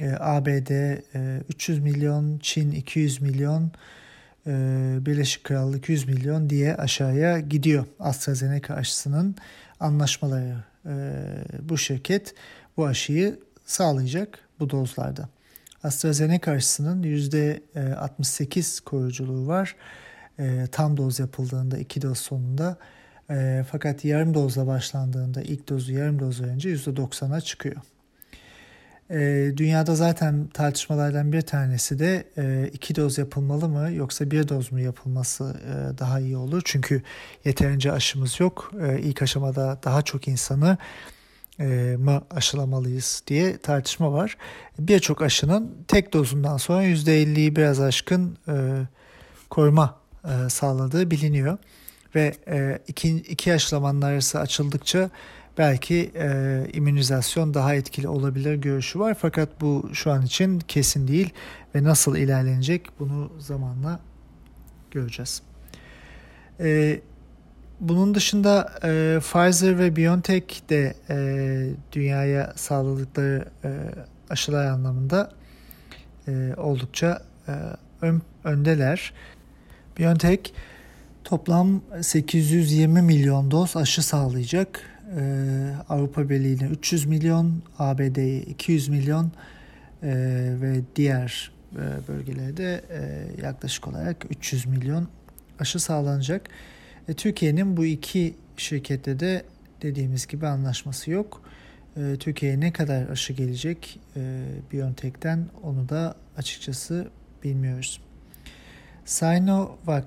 e, 0.00 0.12
ABD 0.20 0.70
e, 0.70 1.42
300 1.48 1.78
milyon, 1.78 2.38
Çin 2.38 2.70
200 2.70 3.20
milyon, 3.20 3.70
e, 4.46 4.50
Birleşik 5.00 5.44
Krallık 5.44 5.78
200 5.78 6.08
milyon 6.08 6.50
diye 6.50 6.76
aşağıya 6.76 7.40
gidiyor 7.40 7.86
AstraZeneca 8.00 8.74
aşısının 8.74 9.36
anlaşmaları. 9.80 10.56
E, 10.86 10.92
bu 11.62 11.78
şirket 11.78 12.34
bu 12.76 12.86
aşıyı 12.86 13.38
sağlayacak 13.66 14.38
bu 14.60 14.70
dozlarda. 14.70 15.28
AstraZeneca 15.82 16.52
aşısının 16.52 17.02
%68 17.02 18.80
e, 18.80 18.84
koruyuculuğu 18.84 19.46
var. 19.46 19.76
E, 20.38 20.66
tam 20.72 20.96
doz 20.96 21.18
yapıldığında 21.18 21.78
iki 21.78 22.02
doz 22.02 22.18
sonunda 22.18 22.76
e, 23.30 23.64
fakat 23.70 24.04
yarım 24.04 24.34
dozla 24.34 24.66
başlandığında 24.66 25.42
ilk 25.42 25.68
dozu 25.68 25.92
yarım 25.92 26.18
doz 26.18 26.40
önce 26.40 26.74
%90'a 26.74 27.40
çıkıyor. 27.40 27.76
E, 29.10 29.50
dünyada 29.56 29.94
zaten 29.94 30.46
tartışmalardan 30.46 31.32
bir 31.32 31.42
tanesi 31.42 31.98
de 31.98 32.24
e, 32.38 32.70
iki 32.72 32.96
doz 32.96 33.18
yapılmalı 33.18 33.68
mı 33.68 33.92
yoksa 33.92 34.30
bir 34.30 34.48
doz 34.48 34.72
mu 34.72 34.80
yapılması 34.80 35.44
e, 35.44 35.98
daha 35.98 36.20
iyi 36.20 36.36
olur. 36.36 36.62
Çünkü 36.64 37.02
yeterince 37.44 37.92
aşımız 37.92 38.40
yok. 38.40 38.72
E, 38.82 39.00
ilk 39.00 39.22
aşamada 39.22 39.78
daha 39.84 40.02
çok 40.02 40.28
insanı 40.28 40.78
e, 41.60 41.96
mı 41.98 42.22
aşılamalıyız 42.30 43.22
diye 43.26 43.58
tartışma 43.58 44.12
var. 44.12 44.36
Birçok 44.78 45.22
aşının 45.22 45.70
tek 45.88 46.12
dozundan 46.12 46.56
sonra 46.56 46.84
%50'yi 46.84 47.56
biraz 47.56 47.80
aşkın 47.80 48.38
e, 48.48 48.54
koruma 49.50 50.03
e, 50.24 50.48
sağladığı 50.48 51.10
biliniyor. 51.10 51.58
Ve 52.14 52.34
e, 52.48 52.78
iki, 52.88 53.16
iki 53.16 53.52
aşılamanın 53.52 54.02
arası 54.02 54.40
açıldıkça 54.40 55.10
belki 55.58 56.12
e, 56.14 56.66
immünizasyon 56.72 57.54
daha 57.54 57.74
etkili 57.74 58.08
olabilir 58.08 58.54
görüşü 58.54 58.98
var. 58.98 59.16
Fakat 59.20 59.60
bu 59.60 59.90
şu 59.92 60.10
an 60.10 60.22
için 60.22 60.58
kesin 60.58 61.08
değil 61.08 61.30
ve 61.74 61.84
nasıl 61.84 62.16
ilerlenecek 62.16 62.88
bunu 62.98 63.32
zamanla 63.38 64.00
göreceğiz. 64.90 65.42
E, 66.60 67.00
bunun 67.80 68.14
dışında 68.14 68.72
e, 68.84 69.18
Pfizer 69.20 69.78
ve 69.78 69.96
BioNTech 69.96 70.68
de 70.70 70.94
e, 71.10 71.16
dünyaya 71.92 72.52
sağladıkları 72.56 73.44
e, 73.64 73.70
aşılar 74.30 74.66
anlamında 74.66 75.32
e, 76.28 76.54
oldukça 76.56 77.22
e, 77.48 77.52
ön, 78.00 78.22
öndeler. 78.44 79.12
BioNTech 79.98 80.52
toplam 81.24 81.82
820 82.00 83.02
milyon 83.02 83.50
doz 83.50 83.76
aşı 83.76 84.02
sağlayacak. 84.02 84.80
Ee, 85.16 85.74
Avrupa 85.88 86.28
Birliği'ne 86.28 86.66
300 86.66 87.06
milyon, 87.06 87.62
ABD'ye 87.78 88.42
200 88.42 88.88
milyon 88.88 89.32
e, 90.02 90.12
ve 90.60 90.80
diğer 90.96 91.52
e, 91.72 92.08
bölgelerde 92.08 92.84
e, 92.90 93.42
yaklaşık 93.42 93.88
olarak 93.88 94.26
300 94.30 94.66
milyon 94.66 95.08
aşı 95.60 95.80
sağlanacak. 95.80 96.48
E, 97.08 97.14
Türkiye'nin 97.14 97.76
bu 97.76 97.84
iki 97.84 98.34
şirkette 98.56 99.20
de 99.20 99.44
dediğimiz 99.82 100.26
gibi 100.26 100.46
anlaşması 100.46 101.10
yok. 101.10 101.42
E, 101.96 102.16
Türkiye'ye 102.20 102.60
ne 102.60 102.72
kadar 102.72 103.08
aşı 103.08 103.32
gelecek 103.32 104.00
e, 104.16 104.44
BioNTech'ten 104.72 105.46
onu 105.62 105.88
da 105.88 106.14
açıkçası 106.36 107.08
bilmiyoruz. 107.44 108.00
Sinovac 109.04 110.04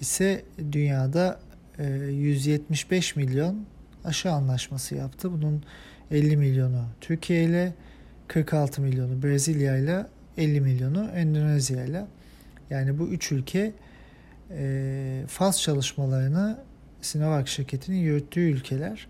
ise 0.00 0.44
dünyada 0.72 1.40
175 1.78 3.16
e, 3.16 3.20
milyon 3.20 3.64
aşı 4.04 4.32
anlaşması 4.32 4.94
yaptı. 4.94 5.32
Bunun 5.32 5.62
50 6.10 6.36
milyonu 6.36 6.84
Türkiye 7.00 7.44
ile 7.44 7.74
46 8.28 8.82
milyonu 8.82 9.22
Brezilya 9.22 9.76
ile 9.76 10.06
50 10.36 10.60
milyonu 10.60 11.10
Endonezya 11.14 11.84
ile. 11.84 12.06
Yani 12.70 12.98
bu 12.98 13.08
üç 13.08 13.32
ülke 13.32 13.72
e, 14.50 15.24
faz 15.28 15.60
çalışmalarını 15.60 16.58
Sinovac 17.02 17.48
şirketinin 17.48 17.98
yürüttüğü 17.98 18.40
ülkeler 18.40 19.06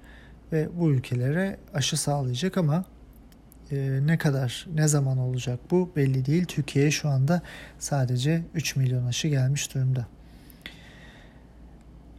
ve 0.52 0.68
bu 0.78 0.90
ülkelere 0.90 1.56
aşı 1.74 1.96
sağlayacak 1.96 2.58
ama 2.58 2.84
e, 3.72 3.98
ne 4.06 4.18
kadar 4.18 4.66
ne 4.74 4.88
zaman 4.88 5.18
olacak 5.18 5.58
bu 5.70 5.92
belli 5.96 6.26
değil. 6.26 6.44
Türkiye'ye 6.44 6.90
şu 6.90 7.08
anda 7.08 7.42
sadece 7.78 8.42
3 8.54 8.76
milyon 8.76 9.06
aşı 9.06 9.28
gelmiş 9.28 9.74
durumda. 9.74 10.06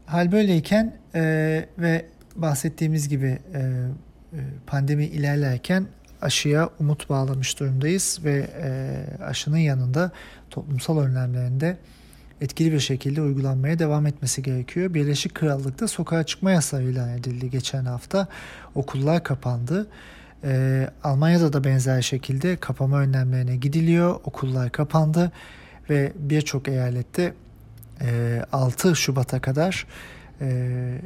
Hal 0.05 0.31
böyleyken 0.31 0.96
e, 1.15 1.22
ve 1.77 2.05
bahsettiğimiz 2.36 3.10
gibi 3.10 3.39
e, 3.53 3.60
e, 3.60 4.39
pandemi 4.67 5.05
ilerlerken 5.05 5.86
aşıya 6.22 6.70
umut 6.79 7.10
bağlamış 7.10 7.60
durumdayız 7.60 8.20
ve 8.24 8.48
e, 8.62 9.24
aşının 9.24 9.58
yanında 9.58 10.12
toplumsal 10.50 11.00
önlemlerinde 11.00 11.77
etkili 12.41 12.72
bir 12.72 12.79
şekilde 12.79 13.22
uygulanmaya 13.22 13.79
devam 13.79 14.05
etmesi 14.05 14.43
gerekiyor. 14.43 14.93
Birleşik 14.93 15.36
Krallık'ta 15.36 15.88
sokağa 15.88 16.24
çıkma 16.24 16.51
yasağı 16.51 16.84
ilan 16.84 17.10
edildi 17.10 17.50
geçen 17.50 17.86
hafta. 17.86 18.27
Okullar 18.75 19.24
kapandı. 19.24 19.88
Ee, 20.43 20.89
Almanya'da 21.03 21.53
da 21.53 21.63
benzer 21.63 22.01
şekilde 22.01 22.55
kapama 22.55 23.00
önlemlerine 23.00 23.55
gidiliyor. 23.55 24.19
Okullar 24.24 24.71
kapandı 24.71 25.31
ve 25.89 26.12
birçok 26.15 26.67
eyalette 26.67 27.33
e, 28.01 28.41
6 28.51 28.95
Şubat'a 28.95 29.41
kadar 29.41 29.88
e, 30.41 30.48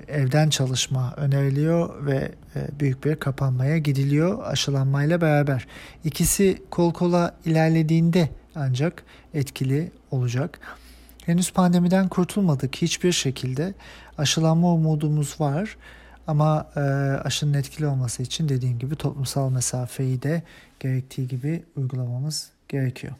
evden 0.07 0.49
çalışma 0.49 1.13
öneriliyor 1.17 2.05
ve 2.05 2.31
e, 2.55 2.79
büyük 2.79 3.05
bir 3.05 3.15
kapanmaya 3.15 3.77
gidiliyor 3.77 4.43
aşılanmayla 4.43 5.21
beraber. 5.21 5.67
İkisi 6.03 6.63
kol 6.69 6.93
kola 6.93 7.35
ilerlediğinde 7.45 8.29
ancak 8.55 9.03
etkili 9.33 9.91
olacak. 10.11 10.59
Henüz 11.25 11.53
pandemiden 11.53 12.07
kurtulmadık 12.07 12.75
hiçbir 12.75 13.11
şekilde. 13.11 13.73
Aşılanma 14.17 14.73
umudumuz 14.73 15.41
var. 15.41 15.77
Ama 16.27 16.71
e, 16.75 16.79
aşının 17.23 17.53
etkili 17.53 17.87
olması 17.87 18.23
için 18.23 18.49
dediğim 18.49 18.79
gibi 18.79 18.95
toplumsal 18.95 19.49
mesafeyi 19.49 20.21
de 20.21 20.43
gerektiği 20.79 21.27
gibi 21.27 21.63
uygulamamız 21.75 22.49
gerekiyor. 22.69 23.13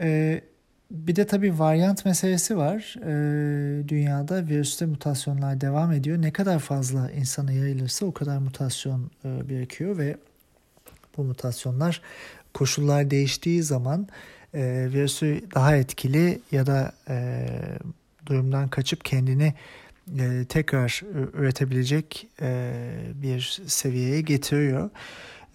E, 0.00 0.40
bir 0.90 1.16
de 1.16 1.26
tabii 1.26 1.58
varyant 1.58 2.04
meselesi 2.04 2.56
var. 2.56 2.96
E, 3.02 3.88
dünyada 3.88 4.46
virüste 4.48 4.86
mutasyonlar 4.86 5.60
devam 5.60 5.92
ediyor. 5.92 6.22
Ne 6.22 6.32
kadar 6.32 6.58
fazla 6.58 7.10
insana 7.10 7.52
yayılırsa 7.52 8.06
o 8.06 8.12
kadar 8.12 8.38
mutasyon 8.38 9.10
e, 9.24 9.48
birikiyor 9.48 9.98
ve 9.98 10.16
bu 11.16 11.24
mutasyonlar 11.24 12.00
koşullar 12.54 13.10
değiştiği 13.10 13.62
zaman 13.62 14.08
e, 14.54 14.88
virüsü 14.92 15.42
daha 15.54 15.76
etkili 15.76 16.40
ya 16.52 16.66
da 16.66 16.92
e, 17.08 17.46
durumdan 18.26 18.68
kaçıp 18.68 19.04
kendini 19.04 19.54
e, 20.18 20.44
tekrar 20.48 21.02
üretebilecek 21.34 22.28
e, 22.40 22.72
bir 23.14 23.62
seviyeye 23.66 24.20
getiriyor. 24.20 24.90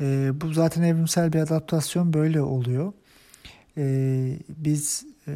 E, 0.02 0.32
bu 0.42 0.54
zaten 0.54 0.84
evrimsel 0.84 1.34
bir 1.34 1.40
adaptasyon 1.40 2.14
böyle 2.14 2.42
oluyor. 2.42 2.94
E, 3.78 3.86
biz 4.50 5.06
e, 5.28 5.32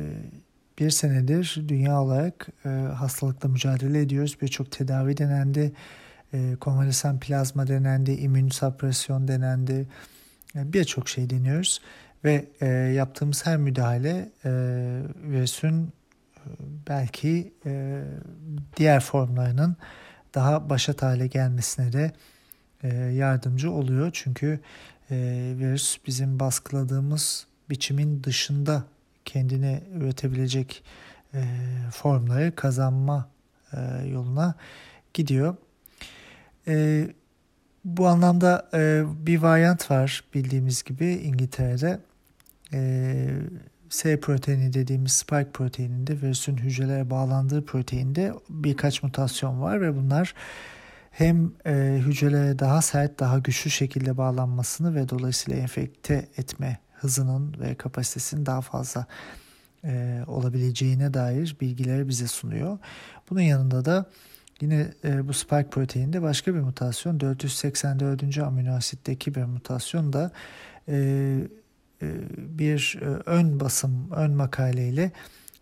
bir 0.79 0.89
senedir 0.89 1.63
dünya 1.67 2.01
olarak 2.01 2.47
e, 2.65 2.69
hastalıkla 2.69 3.49
mücadele 3.49 4.01
ediyoruz. 4.01 4.37
Birçok 4.41 4.71
tedavi 4.71 5.17
denendi. 5.17 5.73
E, 6.33 6.55
konvalesan 6.59 7.19
plazma 7.19 7.67
denendi, 7.67 8.11
immün 8.11 8.49
suppresyon 8.49 9.27
denendi. 9.27 9.87
E, 10.55 10.73
Birçok 10.73 11.09
şey 11.09 11.29
deniyoruz. 11.29 11.81
Ve 12.23 12.45
e, 12.61 12.67
yaptığımız 12.67 13.45
her 13.45 13.57
müdahale 13.57 14.29
e, 14.45 14.51
virüsün 15.23 15.93
belki 16.89 17.53
e, 17.65 18.03
diğer 18.77 18.99
formlarının 18.99 19.75
daha 20.35 20.69
başat 20.69 21.01
hale 21.01 21.27
gelmesine 21.27 21.93
de 21.93 22.11
e, 22.83 22.87
yardımcı 22.95 23.71
oluyor. 23.71 24.09
Çünkü 24.13 24.59
e, 25.11 25.15
virüs 25.57 25.97
bizim 26.07 26.39
baskıladığımız 26.39 27.47
biçimin 27.69 28.23
dışında 28.23 28.83
kendine 29.25 29.83
üretebilecek 29.93 30.83
e, 31.33 31.43
formları 31.91 32.55
kazanma 32.55 33.29
e, 33.73 34.07
yoluna 34.07 34.55
gidiyor. 35.13 35.55
E, 36.67 37.07
bu 37.85 38.07
anlamda 38.07 38.69
e, 38.73 39.03
bir 39.25 39.41
varyant 39.41 39.91
var 39.91 40.23
bildiğimiz 40.33 40.83
gibi 40.83 41.05
İngiltere'de. 41.05 41.99
E, 42.73 43.29
S 43.93 44.19
proteini 44.19 44.73
dediğimiz 44.73 45.11
spike 45.11 45.51
proteininde 45.53 46.21
virüsün 46.21 46.57
hücrelere 46.57 47.09
bağlandığı 47.09 47.65
proteinde 47.65 48.33
birkaç 48.49 49.03
mutasyon 49.03 49.61
var 49.61 49.81
ve 49.81 49.95
bunlar 49.95 50.33
hem 51.11 51.51
e, 51.65 52.01
hücrelere 52.05 52.59
daha 52.59 52.81
sert, 52.81 53.19
daha 53.19 53.39
güçlü 53.39 53.69
şekilde 53.69 54.17
bağlanmasını 54.17 54.95
ve 54.95 55.09
dolayısıyla 55.09 55.59
enfekte 55.59 56.29
etme 56.37 56.77
hızının 56.93 57.55
ve 57.59 57.75
kapasitesinin 57.75 58.45
daha 58.45 58.61
fazla 58.61 59.05
e, 59.83 60.21
olabileceğine 60.27 61.13
dair 61.13 61.57
bilgileri 61.61 62.07
bize 62.07 62.27
sunuyor. 62.27 62.77
Bunun 63.29 63.41
yanında 63.41 63.85
da 63.85 64.05
yine 64.61 64.87
e, 65.03 65.27
bu 65.27 65.33
spike 65.33 65.69
proteinde 65.69 66.21
başka 66.21 66.55
bir 66.55 66.59
mutasyon 66.59 67.19
484. 67.19 68.37
amino 68.37 68.75
asitteki 68.75 69.35
bir 69.35 69.43
mutasyon 69.43 70.13
da 70.13 70.31
e, 70.87 71.47
bir 72.37 72.99
e, 73.01 73.05
ön 73.05 73.59
basım, 73.59 74.11
ön 74.11 74.31
makaleyle 74.31 75.11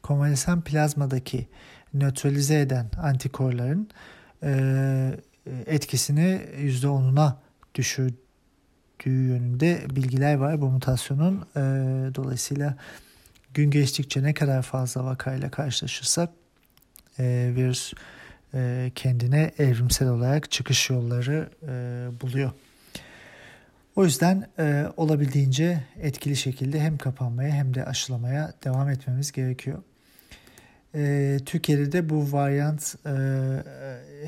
konvalesan 0.03 0.61
plazmadaki 0.61 1.47
nötralize 1.93 2.59
eden 2.59 2.91
antikorların 3.01 3.89
e, 4.43 5.19
etkisini 5.65 6.41
%10'una 6.57 7.33
düşürdüğü 7.75 8.17
yönünde 9.05 9.81
bilgiler 9.89 10.35
var 10.35 10.61
bu 10.61 10.69
mutasyonun. 10.69 11.45
Dolayısıyla 12.15 12.77
gün 13.53 13.71
geçtikçe 13.71 14.23
ne 14.23 14.33
kadar 14.33 14.61
fazla 14.61 15.05
vakayla 15.05 15.51
karşılaşırsak 15.51 16.29
virüs 17.19 17.93
kendine 18.95 19.51
evrimsel 19.57 20.09
olarak 20.09 20.51
çıkış 20.51 20.89
yolları 20.89 21.49
buluyor. 22.21 22.51
O 23.95 24.03
yüzden 24.03 24.47
e, 24.59 24.85
olabildiğince 24.97 25.83
etkili 25.99 26.35
şekilde 26.35 26.79
hem 26.79 26.97
kapanmaya 26.97 27.51
hem 27.51 27.73
de 27.73 27.85
aşılamaya 27.85 28.53
devam 28.63 28.89
etmemiz 28.89 29.31
gerekiyor. 29.31 29.83
E, 30.95 31.37
Türkiye'de 31.45 31.91
de 31.91 32.09
bu 32.09 32.31
varyant 32.31 32.95
e, 33.05 33.13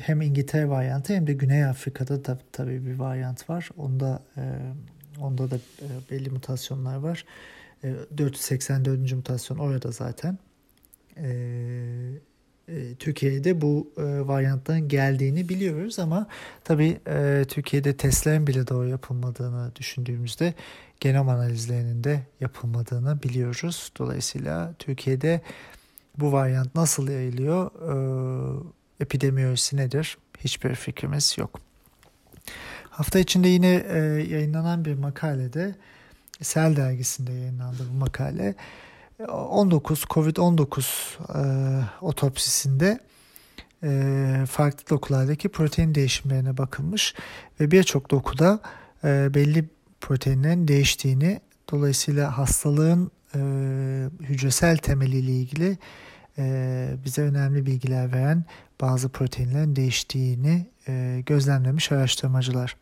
hem 0.00 0.20
İngiltere 0.20 0.68
varyantı 0.68 1.14
hem 1.14 1.26
de 1.26 1.32
Güney 1.32 1.64
Afrika'da 1.64 2.24
da 2.24 2.38
tabii 2.52 2.86
bir 2.86 2.98
varyant 2.98 3.50
var. 3.50 3.68
Onda 3.76 4.22
e, 4.36 4.42
onda 5.20 5.50
da 5.50 5.56
e, 5.56 5.88
belli 6.10 6.30
mutasyonlar 6.30 6.96
var. 6.96 7.24
E, 7.84 7.94
484. 8.18 9.12
mutasyon 9.12 9.58
orada 9.58 9.90
zaten. 9.90 10.38
E, 11.16 11.26
Türkiye'de 12.98 13.60
bu 13.60 13.92
e, 13.96 14.02
varyantların 14.02 14.88
geldiğini 14.88 15.48
biliyoruz 15.48 15.98
ama 15.98 16.26
tabii 16.64 17.00
e, 17.08 17.44
Türkiye'de 17.48 17.96
testlerin 17.96 18.46
bile 18.46 18.68
doğru 18.68 18.88
yapılmadığını 18.88 19.72
düşündüğümüzde 19.76 20.54
genom 21.00 21.28
analizlerinin 21.28 22.04
de 22.04 22.20
yapılmadığını 22.40 23.22
biliyoruz. 23.22 23.92
Dolayısıyla 23.98 24.74
Türkiye'de 24.78 25.40
bu 26.18 26.32
varyant 26.32 26.74
nasıl 26.74 27.08
yayılıyor, 27.08 27.70
epidemiyolojisi 29.00 29.76
nedir 29.76 30.18
hiçbir 30.38 30.74
fikrimiz 30.74 31.38
yok. 31.38 31.60
Hafta 32.90 33.18
içinde 33.18 33.48
yine 33.48 33.68
yayınlanan 34.30 34.84
bir 34.84 34.94
makalede 34.94 35.74
Sel 36.42 36.76
dergisinde 36.76 37.32
yayınlandı 37.32 37.82
bu 37.92 37.98
makale. 37.98 38.54
19 39.18 40.02
COVID-19 40.02 40.84
e, 41.38 41.84
otopsisinde 42.00 43.00
e, 43.82 44.44
farklı 44.50 44.88
dokulardaki 44.90 45.48
protein 45.48 45.94
değişimlerine 45.94 46.56
bakılmış 46.56 47.14
ve 47.60 47.70
birçok 47.70 48.10
dokuda 48.10 48.60
e, 49.04 49.34
belli 49.34 49.64
proteinlerin 50.00 50.68
değiştiğini 50.68 51.40
dolayısıyla 51.70 52.38
hastalığın 52.38 53.10
e, 53.34 53.40
hücresel 54.20 54.76
temeliyle 54.76 55.32
ilgili 55.32 55.78
e, 56.38 56.88
bize 57.04 57.22
önemli 57.22 57.66
bilgiler 57.66 58.12
veren 58.12 58.44
bazı 58.80 59.08
proteinlerin 59.08 59.76
değiştiğini 59.76 60.66
e, 60.88 61.22
gözlemlemiş 61.26 61.92
araştırmacılar. 61.92 62.76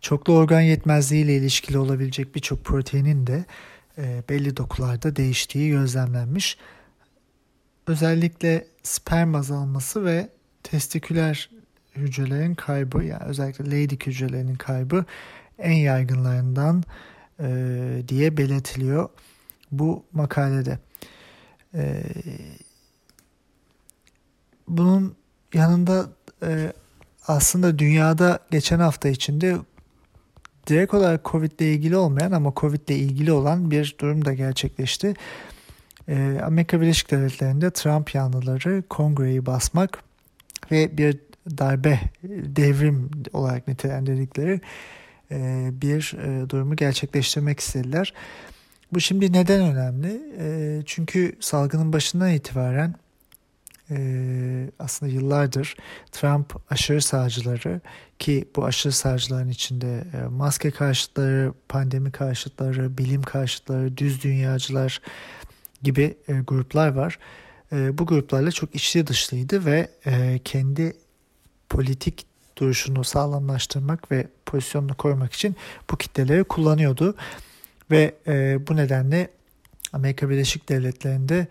Çoklu 0.00 0.32
organ 0.32 0.60
yetmezliği 0.60 1.24
ile 1.24 1.36
ilişkili 1.36 1.78
olabilecek 1.78 2.34
birçok 2.34 2.64
proteinin 2.64 3.26
de 3.26 3.44
belli 4.28 4.56
dokularda 4.56 5.16
değiştiği 5.16 5.70
gözlemlenmiş. 5.70 6.58
Özellikle 7.86 8.66
sperm 8.82 9.34
azalması 9.34 10.04
ve 10.04 10.28
testiküler 10.62 11.50
hücrelerin 11.96 12.54
kaybı 12.54 13.04
yani 13.04 13.24
özellikle 13.24 13.70
Leydig 13.70 14.06
hücrelerinin 14.06 14.54
kaybı 14.54 15.04
en 15.58 15.72
yaygınlarından 15.72 16.84
e, 17.40 18.02
diye 18.08 18.36
belirtiliyor 18.36 19.08
bu 19.72 20.04
makalede. 20.12 20.78
E, 21.74 22.02
bunun 24.68 25.16
yanında 25.54 26.08
e, 26.42 26.72
aslında 27.26 27.78
dünyada 27.78 28.38
geçen 28.50 28.78
hafta 28.78 29.08
içinde 29.08 29.56
direkt 30.68 30.94
olarak 30.94 31.24
Covid 31.24 31.58
ile 31.58 31.72
ilgili 31.72 31.96
olmayan 31.96 32.32
ama 32.32 32.52
Covid 32.56 32.88
ile 32.88 32.96
ilgili 32.96 33.32
olan 33.32 33.70
bir 33.70 33.96
durum 34.00 34.24
da 34.24 34.34
gerçekleşti. 34.34 35.14
Ee, 36.08 36.40
Amerika 36.44 36.80
Birleşik 36.80 37.10
Devletleri'nde 37.10 37.70
Trump 37.70 38.14
yanlıları 38.14 38.82
kongreyi 38.90 39.46
basmak 39.46 40.02
ve 40.70 40.98
bir 40.98 41.18
darbe, 41.58 42.00
devrim 42.56 43.10
olarak 43.32 43.68
nitelendirdikleri 43.68 44.60
e, 45.30 45.68
bir 45.72 46.16
e, 46.18 46.50
durumu 46.50 46.76
gerçekleştirmek 46.76 47.60
istediler. 47.60 48.14
Bu 48.92 49.00
şimdi 49.00 49.32
neden 49.32 49.60
önemli? 49.60 50.22
E, 50.38 50.82
çünkü 50.86 51.36
salgının 51.40 51.92
başından 51.92 52.32
itibaren 52.32 52.94
e, 53.90 54.70
aslında 54.78 55.12
yıllardır 55.12 55.76
Trump 56.12 56.72
aşırı 56.72 57.02
sağcıları 57.02 57.80
ki 58.18 58.48
bu 58.56 58.64
aşırı 58.64 58.92
sağcıların 58.92 59.48
içinde 59.48 60.04
e, 60.14 60.26
maske 60.28 60.70
karşıtları, 60.70 61.52
pandemi 61.68 62.12
karşıtları, 62.12 62.98
bilim 62.98 63.22
karşıtları, 63.22 63.96
düz 63.96 64.22
dünyacılar 64.22 65.00
gibi 65.82 66.16
e, 66.28 66.32
gruplar 66.32 66.88
var. 66.88 67.18
E, 67.72 67.98
bu 67.98 68.06
gruplarla 68.06 68.52
çok 68.52 68.74
içli 68.74 69.06
dışlıydı 69.06 69.64
ve 69.64 69.90
e, 70.06 70.40
kendi 70.44 70.92
politik 71.68 72.26
duruşunu 72.56 73.04
sağlamlaştırmak 73.04 74.10
ve 74.10 74.28
pozisyonunu 74.46 74.94
korumak 74.94 75.32
için 75.32 75.56
bu 75.90 75.96
kitleleri 75.96 76.44
kullanıyordu. 76.44 77.14
Ve 77.90 78.14
e, 78.26 78.58
bu 78.68 78.76
nedenle 78.76 79.30
Amerika 79.92 80.30
Birleşik 80.30 80.68
Devletleri'nde 80.68 81.48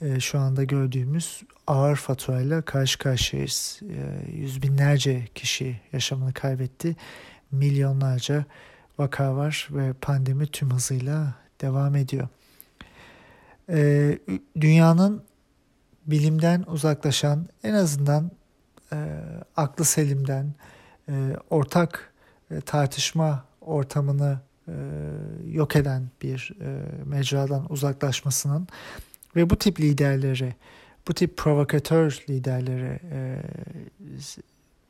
e, 0.00 0.20
şu 0.20 0.38
anda 0.38 0.64
gördüğümüz 0.64 1.42
ağır 1.66 1.96
faturayla 1.96 2.62
karşı 2.62 2.98
karşıyayız. 2.98 3.80
E, 3.82 4.30
yüz 4.32 4.62
binlerce 4.62 5.28
kişi 5.34 5.80
yaşamını 5.92 6.32
kaybetti. 6.32 6.96
Milyonlarca 7.50 8.44
vaka 8.98 9.36
var 9.36 9.68
ve 9.70 9.92
pandemi 9.92 10.46
tüm 10.46 10.70
hızıyla 10.70 11.34
devam 11.60 11.96
ediyor. 11.96 12.28
E, 13.68 14.18
dünyanın 14.60 15.22
bilimden 16.06 16.64
uzaklaşan 16.66 17.48
en 17.62 17.74
azından 17.74 18.30
e, 18.92 19.20
aklı 19.56 19.84
selimden 19.84 20.54
e, 21.08 21.36
ortak 21.50 22.12
e, 22.50 22.60
tartışma 22.60 23.44
ortamını 23.60 24.40
yok 25.46 25.76
eden 25.76 26.10
bir 26.22 26.52
mecradan 27.04 27.72
uzaklaşmasının 27.72 28.68
ve 29.36 29.50
bu 29.50 29.56
tip 29.56 29.80
liderleri, 29.80 30.54
bu 31.08 31.14
tip 31.14 31.36
provokatör 31.36 32.24
liderleri 32.28 33.00
e, 33.12 33.42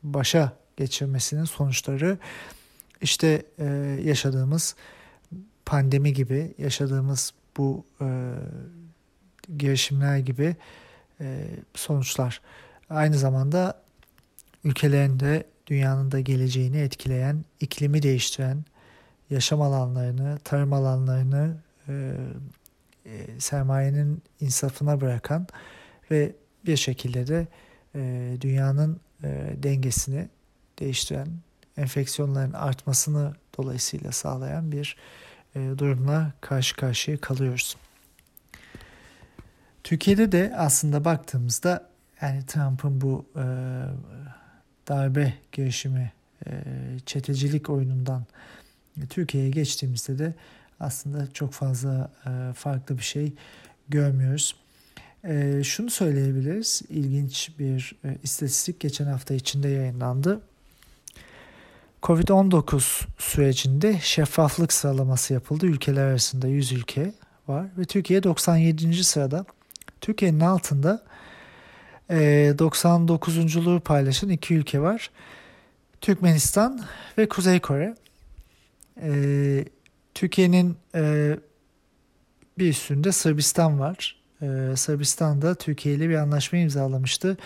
başa 0.02 0.52
geçirmesinin 0.76 1.44
sonuçları 1.44 2.18
işte 3.02 3.42
e, 3.58 3.64
yaşadığımız 4.04 4.74
pandemi 5.66 6.12
gibi, 6.12 6.54
yaşadığımız 6.58 7.32
bu 7.56 7.84
e, 8.00 8.34
girişimler 9.58 10.18
gibi 10.18 10.56
e, 11.20 11.46
sonuçlar. 11.74 12.40
Aynı 12.90 13.18
zamanda 13.18 13.82
ülkelerin 14.64 15.20
de 15.20 15.44
dünyanın 15.66 16.10
da 16.10 16.20
geleceğini 16.20 16.76
etkileyen, 16.78 17.44
iklimi 17.60 18.02
değiştiren, 18.02 18.64
yaşam 19.30 19.62
alanlarını, 19.62 20.38
tarım 20.44 20.72
alanlarını 20.72 21.56
e, 21.88 22.14
e, 23.06 23.40
sermayenin 23.40 24.22
insafına 24.40 25.00
bırakan 25.00 25.46
ve 26.10 26.32
bir 26.66 26.76
şekilde 26.76 27.26
de 27.26 27.46
e, 27.94 28.36
dünyanın 28.40 29.00
e, 29.24 29.54
dengesini 29.62 30.28
değiştiren, 30.78 31.28
enfeksiyonların 31.76 32.52
artmasını 32.52 33.34
dolayısıyla 33.58 34.12
sağlayan 34.12 34.72
bir 34.72 34.96
e, 35.54 35.60
durumla 35.78 36.32
karşı 36.40 36.76
karşıya 36.76 37.16
kalıyoruz. 37.16 37.76
Türkiye'de 39.84 40.32
de 40.32 40.52
aslında 40.56 41.04
baktığımızda 41.04 41.90
yani 42.22 42.46
Trump'ın 42.46 43.00
bu 43.00 43.26
e, 43.36 43.44
darbe 44.88 45.34
girişimi, 45.52 46.12
e, 46.46 46.50
çetecilik 47.06 47.70
oyunundan 47.70 48.24
Türkiye'ye 49.10 49.50
geçtiğimizde 49.50 50.18
de 50.18 50.34
aslında 50.80 51.32
çok 51.32 51.52
fazla 51.52 52.10
e, 52.26 52.52
farklı 52.52 52.98
bir 52.98 53.02
şey 53.02 53.32
görmüyoruz. 53.88 54.56
E, 55.24 55.62
şunu 55.64 55.90
söyleyebiliriz, 55.90 56.82
ilginç 56.88 57.50
bir 57.58 57.96
e, 58.04 58.16
istatistik 58.22 58.80
geçen 58.80 59.06
hafta 59.06 59.34
içinde 59.34 59.68
yayınlandı. 59.68 60.40
Covid-19 62.02 63.06
sürecinde 63.18 63.98
şeffaflık 64.02 64.72
sıralaması 64.72 65.34
yapıldı. 65.34 65.66
Ülkeler 65.66 66.04
arasında 66.04 66.46
100 66.48 66.72
ülke 66.72 67.12
var 67.48 67.66
ve 67.78 67.84
Türkiye 67.84 68.22
97. 68.22 69.04
sırada. 69.04 69.44
Türkiye'nin 70.00 70.40
altında 70.40 71.02
e, 72.10 72.16
99'unculuğu 72.58 73.80
paylaşan 73.80 74.30
iki 74.30 74.54
ülke 74.54 74.80
var. 74.80 75.10
Türkmenistan 76.00 76.80
ve 77.18 77.28
Kuzey 77.28 77.60
Kore. 77.60 77.94
E, 79.02 79.10
Türkiye'nin 80.20 80.76
e, 80.94 81.36
bir 82.58 82.68
üstünde 82.68 83.12
Sırbistan 83.12 83.80
var. 83.80 84.16
E, 84.42 84.76
Sırbistan 84.76 85.42
da 85.42 85.54
Türkiye 85.54 85.94
ile 85.94 86.08
bir 86.08 86.14
anlaşma 86.14 86.58
imzalamıştı. 86.58 87.36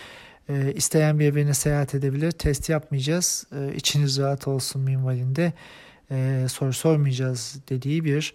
E, 0.49 0.73
isteyen 0.73 1.19
birbirine 1.19 1.55
seyahat 1.55 1.95
edebilir. 1.95 2.31
Test 2.31 2.69
yapmayacağız. 2.69 3.47
E, 3.53 3.75
içiniz 3.75 4.19
rahat 4.19 4.49
olsun 4.49 4.83
minvalinde 4.83 5.53
e, 6.11 6.47
soru 6.49 6.73
sormayacağız 6.73 7.57
dediği 7.69 8.05
bir 8.05 8.33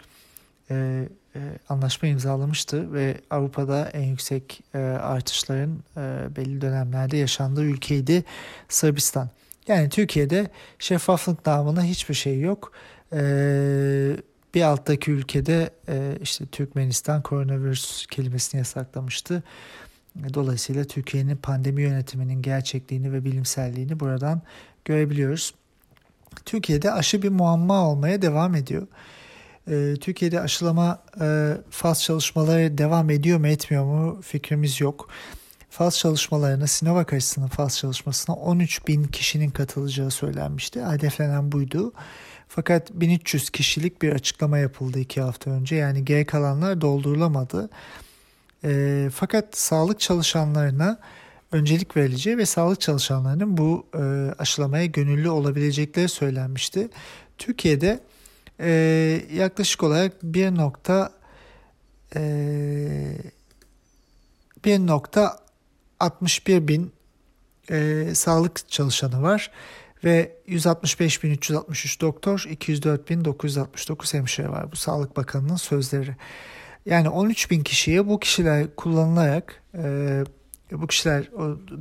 e, 0.72 1.08
e, 1.36 1.40
anlaşma 1.70 2.08
imzalamıştı 2.08 2.94
ve 2.94 3.18
Avrupa'da 3.30 3.90
en 3.90 4.04
yüksek 4.04 4.62
e, 4.74 4.78
artışların 4.78 5.80
e, 5.98 6.36
belli 6.36 6.62
dönemlerde 6.62 7.18
yaşandığı 7.18 7.64
ülkeydi 7.64 8.24
Sırbistan. 8.70 9.30
Yani 9.68 9.90
Türkiye'de 9.90 10.50
şeffaflık 10.80 11.46
namına 11.46 11.84
hiçbir 11.84 12.16
şey 12.16 12.40
yok. 12.40 12.72
E, 13.14 13.20
bir 14.54 14.62
alttaki 14.62 15.12
ülkede 15.12 15.70
e, 15.90 16.18
işte 16.22 16.46
Türkmenistan 16.46 17.22
koronavirüs 17.22 18.08
kelimesini 18.08 18.60
yasaklamıştı. 18.60 19.44
Dolayısıyla 20.34 20.84
Türkiye'nin 20.84 21.38
pandemi 21.38 21.82
yönetiminin 21.82 22.42
gerçekliğini 22.42 23.14
ve 23.14 23.26
bilimselliğini 23.26 24.00
buradan 24.00 24.42
görebiliyoruz. 24.86 25.54
Türkiye'de 26.46 26.92
aşı 26.92 27.24
bir 27.24 27.30
muamma 27.30 27.88
olmaya 27.88 28.22
devam 28.22 28.56
ediyor. 28.56 28.88
Ee, 29.68 29.96
Türkiye'de 30.02 30.42
aşılama 30.42 31.04
e, 31.22 31.58
faz 31.70 32.04
çalışmaları 32.04 32.78
devam 32.78 33.10
ediyor 33.10 33.40
mu 33.40 33.48
etmiyor 33.48 33.86
mu 33.86 34.22
fikrimiz 34.22 34.82
yok. 34.82 35.10
Faz 35.70 35.98
çalışmalarına 35.98 36.68
Sinovac 36.68 37.14
aşısının 37.14 37.48
faz 37.48 37.78
çalışmasına 37.78 38.36
13 38.36 38.88
bin 38.88 39.04
kişinin 39.04 39.50
katılacağı 39.50 40.12
söylenmişti. 40.12 40.86
Hedeflenen 40.86 41.52
buydu. 41.52 41.94
Fakat 42.52 42.92
1300 42.94 43.50
kişilik 43.50 44.02
bir 44.02 44.14
açıklama 44.14 44.58
yapıldı 44.58 45.00
iki 45.00 45.22
hafta 45.22 45.52
önce. 45.52 45.76
Yani 45.76 46.06
geri 46.06 46.26
kalanlar 46.26 46.82
doldurulamadı. 46.82 47.70
E, 48.64 49.10
fakat 49.14 49.58
sağlık 49.58 50.00
çalışanlarına 50.00 51.00
öncelik 51.52 51.98
verileceği 51.98 52.38
ve 52.38 52.46
sağlık 52.46 52.82
çalışanlarının 52.82 53.58
bu 53.58 53.88
e, 53.94 54.00
aşılamaya 54.40 54.86
gönüllü 54.86 55.30
olabilecekleri 55.30 56.10
söylenmişti. 56.10 56.90
Türkiye'de 57.38 58.00
e, 58.60 58.70
yaklaşık 59.34 59.84
olarak 59.84 60.24
1 60.24 60.56
nokta 60.56 61.12
e, 62.16 62.22
1.61 64.64 66.68
bin 66.68 66.92
e, 67.72 68.08
sağlık 68.16 68.70
çalışanı 68.70 69.22
var 69.22 69.52
ve 70.04 70.38
165.363 70.48 72.02
doktor, 72.02 72.40
204.969 72.40 74.14
hemşire 74.14 74.50
var. 74.50 74.72
Bu 74.72 74.76
Sağlık 74.76 75.18
Bakanı'nın 75.18 75.56
sözleri. 75.56 76.16
Yani 76.86 77.10
13 77.10 77.52
bin 77.52 77.64
kişiye 77.64 78.08
bu 78.08 78.20
kişiler 78.20 78.76
kullanılarak, 78.76 79.64
e, 79.78 80.24
bu 80.72 80.88
kişiler 80.88 81.32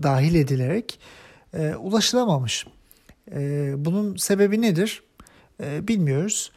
dahil 0.02 0.35
edilerek 0.35 1.00
e, 1.54 1.74
ulaşılamamış. 1.74 2.66
E, 3.33 3.72
bunun 3.76 4.16
sebebi 4.16 4.62
nedir? 4.62 5.02
Bilmiyoruz 5.61 6.52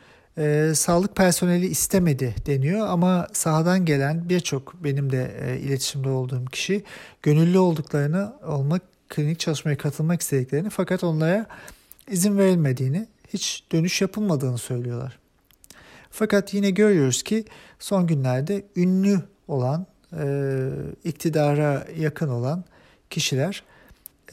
sağlık 0.73 1.15
personeli 1.15 1.65
istemedi 1.65 2.35
deniyor 2.45 2.87
ama 2.87 3.27
sahadan 3.33 3.85
gelen 3.85 4.29
birçok 4.29 4.83
benim 4.83 5.11
de 5.11 5.57
iletişimde 5.63 6.09
olduğum 6.09 6.45
kişi 6.45 6.83
gönüllü 7.23 7.59
olduklarını 7.59 8.33
olmak 8.43 8.81
klinik 9.11 9.39
çalışmaya 9.39 9.77
katılmak 9.77 10.21
istediklerini 10.21 10.69
fakat 10.69 11.03
onlara 11.03 11.45
izin 12.07 12.37
verilmediğini 12.37 13.07
hiç 13.33 13.63
dönüş 13.71 14.01
yapılmadığını 14.01 14.57
söylüyorlar. 14.57 15.19
Fakat 16.09 16.53
yine 16.53 16.69
görüyoruz 16.69 17.23
ki 17.23 17.45
son 17.79 18.07
günlerde 18.07 18.63
ünlü 18.75 19.19
olan 19.47 19.85
e, 20.13 20.23
iktidara 21.03 21.87
yakın 21.97 22.29
olan 22.29 22.63
kişiler 23.09 23.63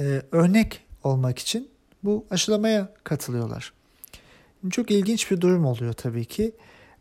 e, 0.01 0.23
örnek 0.33 0.81
olmak 1.05 1.39
için 1.39 1.69
bu 2.05 2.27
aşılamaya 2.31 2.93
katılıyorlar. 3.05 3.73
Çok 4.71 4.91
ilginç 4.91 5.31
bir 5.31 5.41
durum 5.41 5.65
oluyor 5.65 5.93
tabii 5.93 6.25
ki. 6.25 6.53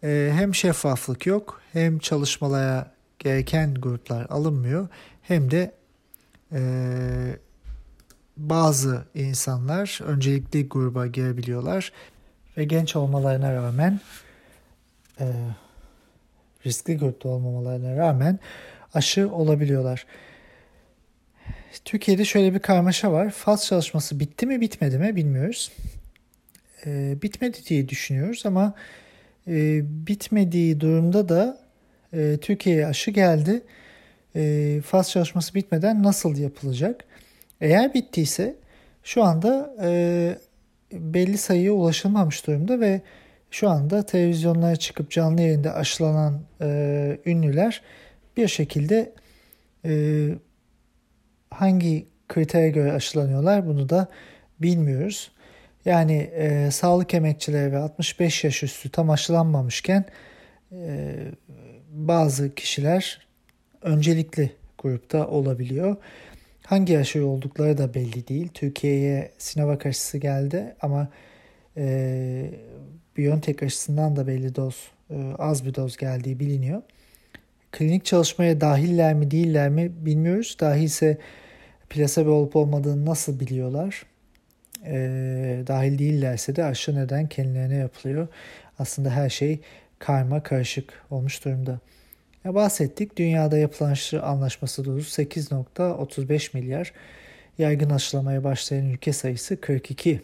Ee, 0.03 0.31
hem 0.33 0.55
şeffaflık 0.55 1.25
yok 1.25 1.61
hem 1.73 1.99
çalışmalara 1.99 2.91
gereken 3.19 3.73
gruplar 3.73 4.25
alınmıyor 4.29 4.87
hem 5.21 5.51
de 5.51 5.75
e, 6.51 6.59
bazı 8.37 9.05
insanlar 9.15 9.99
öncelikli 10.03 10.67
gruba 10.67 11.07
girebiliyorlar 11.07 11.91
ve 12.57 12.63
genç 12.63 12.95
olmalarına 12.95 13.53
rağmen 13.53 13.99
e, 15.19 15.25
riskli 16.65 16.97
grupta 16.97 17.29
olmamalarına 17.29 17.97
rağmen 17.97 18.39
aşı 18.93 19.31
olabiliyorlar. 19.31 20.05
Türkiye'de 21.85 22.25
şöyle 22.25 22.53
bir 22.53 22.59
karmaşa 22.59 23.11
var. 23.11 23.29
Faz 23.29 23.65
çalışması 23.65 24.19
bitti 24.19 24.45
mi 24.45 24.61
bitmedi 24.61 24.97
mi 24.97 25.15
bilmiyoruz 25.15 25.71
e, 26.85 27.21
bitmedi 27.21 27.57
diye 27.69 27.89
düşünüyoruz 27.89 28.45
ama 28.45 28.73
e, 29.47 29.81
bitmediği 30.07 30.79
durumda 30.79 31.29
da 31.29 31.57
e, 32.13 32.37
Türkiye'ye 32.41 32.87
aşı 32.87 33.11
geldi. 33.11 33.61
E, 34.35 34.81
faz 34.85 35.11
çalışması 35.11 35.53
bitmeden 35.53 36.03
nasıl 36.03 36.37
yapılacak? 36.37 37.05
Eğer 37.61 37.93
bittiyse 37.93 38.55
şu 39.03 39.23
anda 39.23 39.75
e, 39.81 40.37
belli 40.91 41.37
sayıya 41.37 41.73
ulaşılmamış 41.73 42.47
durumda 42.47 42.79
ve 42.79 43.01
şu 43.51 43.69
anda 43.69 44.05
televizyonlara 44.05 44.75
çıkıp 44.75 45.11
canlı 45.11 45.41
yayında 45.41 45.75
aşılanan 45.75 46.41
e, 46.61 47.19
ünlüler 47.25 47.81
bir 48.37 48.47
şekilde 48.47 49.13
e, 49.85 50.29
hangi 51.49 52.05
kritere 52.29 52.69
göre 52.69 52.91
aşılanıyorlar 52.91 53.67
bunu 53.67 53.89
da 53.89 54.07
bilmiyoruz. 54.59 55.31
Yani 55.85 56.17
e, 56.17 56.71
sağlık 56.71 57.13
emekçileri 57.13 57.71
ve 57.71 57.77
65 57.77 58.43
yaş 58.43 58.63
üstü 58.63 58.89
tam 58.89 59.09
aşılanmamışken 59.09 60.05
e, 60.71 61.15
bazı 61.91 62.55
kişiler 62.55 63.27
öncelikli 63.81 64.51
grupta 64.77 65.27
olabiliyor. 65.27 65.95
Hangi 66.67 66.99
aşı 66.99 67.27
oldukları 67.27 67.77
da 67.77 67.93
belli 67.93 68.27
değil. 68.27 68.47
Türkiye'ye 68.53 69.31
Sinovac 69.37 69.85
aşısı 69.85 70.17
geldi 70.17 70.75
ama 70.81 71.07
e, 71.77 72.51
BioNTech 73.17 73.63
aşısından 73.63 74.15
da 74.15 74.27
belli 74.27 74.55
doz, 74.55 74.91
e, 75.09 75.33
az 75.37 75.65
bir 75.65 75.75
doz 75.75 75.97
geldiği 75.97 76.39
biliniyor. 76.39 76.81
Klinik 77.71 78.05
çalışmaya 78.05 78.61
dahiller 78.61 79.13
mi 79.13 79.31
değiller 79.31 79.69
mi 79.69 79.91
bilmiyoruz. 80.05 80.57
Dahilse 80.59 81.17
plasebo 81.89 82.31
olup 82.31 82.55
olmadığını 82.55 83.05
nasıl 83.05 83.39
biliyorlar? 83.39 84.05
E, 84.85 84.97
dahil 85.67 85.99
değillerse 85.99 86.55
de 86.55 86.63
aşı 86.63 86.95
neden 86.95 87.27
kendilerine 87.27 87.75
yapılıyor? 87.75 88.27
Aslında 88.79 89.09
her 89.09 89.29
şey 89.29 89.59
karma 89.99 90.43
karışık 90.43 91.03
olmuş 91.11 91.45
durumda. 91.45 91.79
Ya 92.47 92.55
bahsettik. 92.55 93.17
Dünyada 93.17 93.57
yapılan 93.57 93.91
aşı 93.91 94.23
anlaşması 94.23 94.85
dozu 94.85 95.21
8.35 95.21 96.57
milyar. 96.57 96.93
Yaygın 97.57 97.89
aşılamaya 97.89 98.43
başlayan 98.43 98.85
ülke 98.85 99.13
sayısı 99.13 99.61
42. 99.61 100.21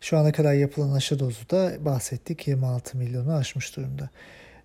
Şu 0.00 0.18
ana 0.18 0.32
kadar 0.32 0.54
yapılan 0.54 0.92
aşı 0.92 1.18
dozu 1.18 1.50
da 1.50 1.84
bahsettik 1.84 2.48
26 2.48 2.98
milyonu 2.98 3.32
aşmış 3.32 3.76
durumda. 3.76 4.10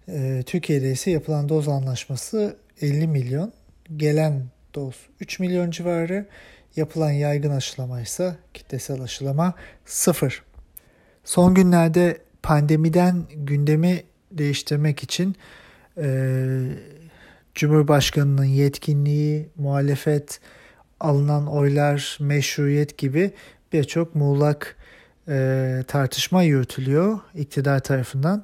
Ee, 0.07 0.43
Türkiye'de 0.45 0.91
ise 0.91 1.11
yapılan 1.11 1.49
doz 1.49 1.67
anlaşması 1.67 2.57
50 2.81 3.07
milyon. 3.07 3.53
Gelen 3.97 4.45
doz 4.75 4.95
3 5.19 5.39
milyon 5.39 5.71
civarı. 5.71 6.25
Yapılan 6.75 7.11
yaygın 7.11 7.51
aşılama 7.51 8.01
ise 8.01 8.35
kitlesel 8.53 9.01
aşılama 9.01 9.53
0. 9.85 10.43
Son 11.23 11.53
günlerde 11.53 12.17
pandemiden 12.43 13.23
gündemi 13.35 14.03
değiştirmek 14.31 15.03
için 15.03 15.35
e, 16.01 16.09
Cumhurbaşkanının 17.55 18.45
yetkinliği, 18.45 19.49
muhalefet, 19.55 20.39
alınan 20.99 21.47
oylar, 21.47 22.17
meşruiyet 22.21 22.97
gibi 22.97 23.31
birçok 23.73 24.15
muğlak 24.15 24.75
e, 25.27 25.83
tartışma 25.87 26.43
yürütülüyor 26.43 27.19
iktidar 27.35 27.79
tarafından. 27.79 28.43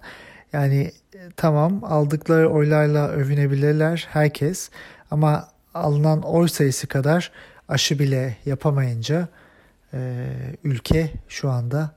Yani 0.54 0.92
e, 1.16 1.20
tamam 1.36 1.84
aldıkları 1.84 2.50
oylarla 2.50 3.08
övünebilirler 3.10 4.08
herkes 4.10 4.70
ama 5.12 5.50
alınan 5.74 6.22
oy 6.22 6.48
sayısı 6.48 6.88
kadar 6.88 7.32
aşı 7.68 8.00
bile 8.00 8.38
yapamayınca 8.46 9.28
e, 9.94 10.26
ülke 10.64 11.10
şu 11.28 11.50
anda 11.50 11.96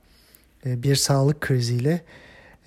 e, 0.65 0.83
bir 0.83 0.95
sağlık 0.95 1.41
kriziyle 1.41 2.01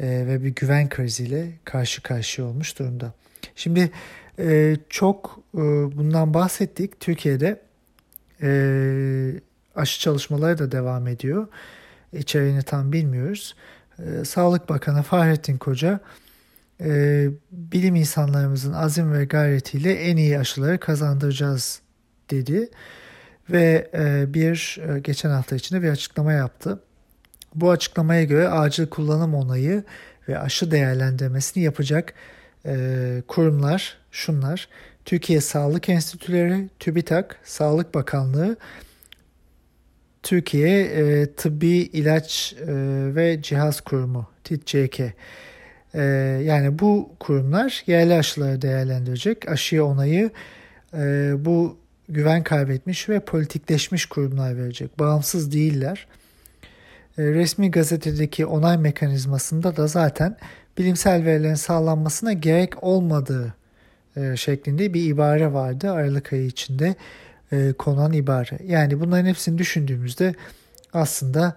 e, 0.03 0.07
ve 0.07 0.45
bir 0.45 0.49
güven 0.49 0.88
kriziyle 0.88 1.53
karşı 1.65 2.03
karşıya 2.03 2.49
olmuş 2.49 2.79
durumda. 2.79 3.12
Şimdi 3.57 3.91
e, 4.38 4.77
çok 4.88 5.41
e, 5.55 5.59
bundan 5.97 6.35
bahsettik. 6.35 7.01
Türkiye'de 7.01 7.62
aşı 9.75 10.01
çalışmaları 10.01 10.59
da 10.59 10.73
devam 10.73 11.07
ediyor. 11.07 11.49
İçeriğini 12.12 12.62
tam 12.62 12.93
bilmiyoruz. 12.93 13.57
Sağlık 14.25 14.69
Bakanı 14.69 15.03
Fahrettin 15.03 15.59
Koca 15.59 16.01
bilim 17.53 17.95
insanlarımızın 17.95 18.73
azim 18.73 19.12
ve 19.12 19.25
gayretiyle 19.25 19.95
en 19.95 20.17
iyi 20.17 20.38
aşıları 20.38 20.81
kazandıracağız 20.81 21.81
dedi. 22.31 22.71
Ve 23.51 23.91
bir 24.35 24.81
geçen 25.05 25.31
hafta 25.31 25.57
içinde 25.57 25.83
bir 25.83 25.88
açıklama 25.88 26.33
yaptı. 26.33 26.81
Bu 27.55 27.71
açıklamaya 27.71 28.25
göre 28.25 28.49
acil 28.49 28.87
kullanım 28.87 29.35
onayı 29.35 29.85
ve 30.29 30.38
aşı 30.38 30.71
değerlendirmesini 30.71 31.65
yapacak 31.65 32.15
e, 32.67 33.23
kurumlar 33.29 33.99
şunlar. 34.11 34.69
Türkiye 35.05 35.41
Sağlık 35.41 35.88
Enstitüleri, 35.88 36.69
TÜBİTAK, 36.79 37.38
Sağlık 37.45 37.95
Bakanlığı, 37.95 38.57
Türkiye 40.23 40.83
e, 40.83 41.33
Tıbbi 41.33 41.69
İlaç 41.69 42.55
e, 42.61 42.67
ve 43.15 43.43
Cihaz 43.43 43.81
Kurumu, 43.81 44.27
TİTCK. 44.45 45.01
E, 45.95 46.03
yani 46.45 46.79
bu 46.79 47.11
kurumlar 47.21 47.83
yerli 47.87 48.15
aşıları 48.15 48.62
değerlendirecek. 48.62 49.49
Aşıya 49.49 49.85
onayı 49.85 50.31
e, 50.95 51.33
bu 51.38 51.79
güven 52.09 52.43
kaybetmiş 52.43 53.09
ve 53.09 53.21
politikleşmiş 53.21 54.07
kurumlar 54.07 54.57
verecek. 54.57 54.99
Bağımsız 54.99 55.53
değiller. 55.53 56.07
E, 57.18 57.22
resmi 57.22 57.70
gazetedeki 57.70 58.46
onay 58.46 58.79
mekanizmasında 58.79 59.77
da 59.77 59.87
zaten 59.87 60.37
bilimsel 60.79 61.25
verilerin 61.25 61.55
sağlanmasına 61.55 62.33
gerek 62.33 62.85
olmadığı 62.85 63.55
e, 64.16 64.37
şeklinde 64.37 64.94
bir 64.94 65.11
ibare 65.11 65.53
vardı 65.53 65.92
Aralık 65.92 66.33
ayı 66.33 66.46
içinde 66.46 66.94
e, 67.53 67.72
konan 67.72 68.12
ibare. 68.12 68.59
Yani 68.66 69.01
bunların 69.01 69.27
hepsini 69.27 69.59
düşündüğümüzde 69.59 70.35
aslında 70.92 71.57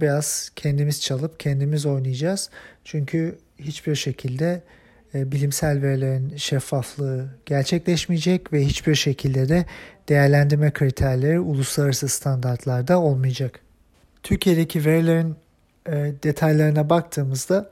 biraz 0.00 0.50
kendimiz 0.56 1.02
çalıp 1.02 1.40
kendimiz 1.40 1.86
oynayacağız. 1.86 2.50
Çünkü 2.84 3.38
hiçbir 3.58 3.94
şekilde 3.94 4.62
bilimsel 5.14 5.82
verilerin 5.82 6.36
şeffaflığı 6.36 7.28
gerçekleşmeyecek 7.46 8.52
ve 8.52 8.64
hiçbir 8.64 8.94
şekilde 8.94 9.48
de 9.48 9.64
değerlendirme 10.08 10.70
kriterleri 10.70 11.40
uluslararası 11.40 12.08
standartlarda 12.08 13.00
olmayacak. 13.00 13.60
Türkiye'deki 14.22 14.84
verilerin 14.84 15.36
e, 15.86 15.92
detaylarına 16.22 16.90
baktığımızda 16.90 17.70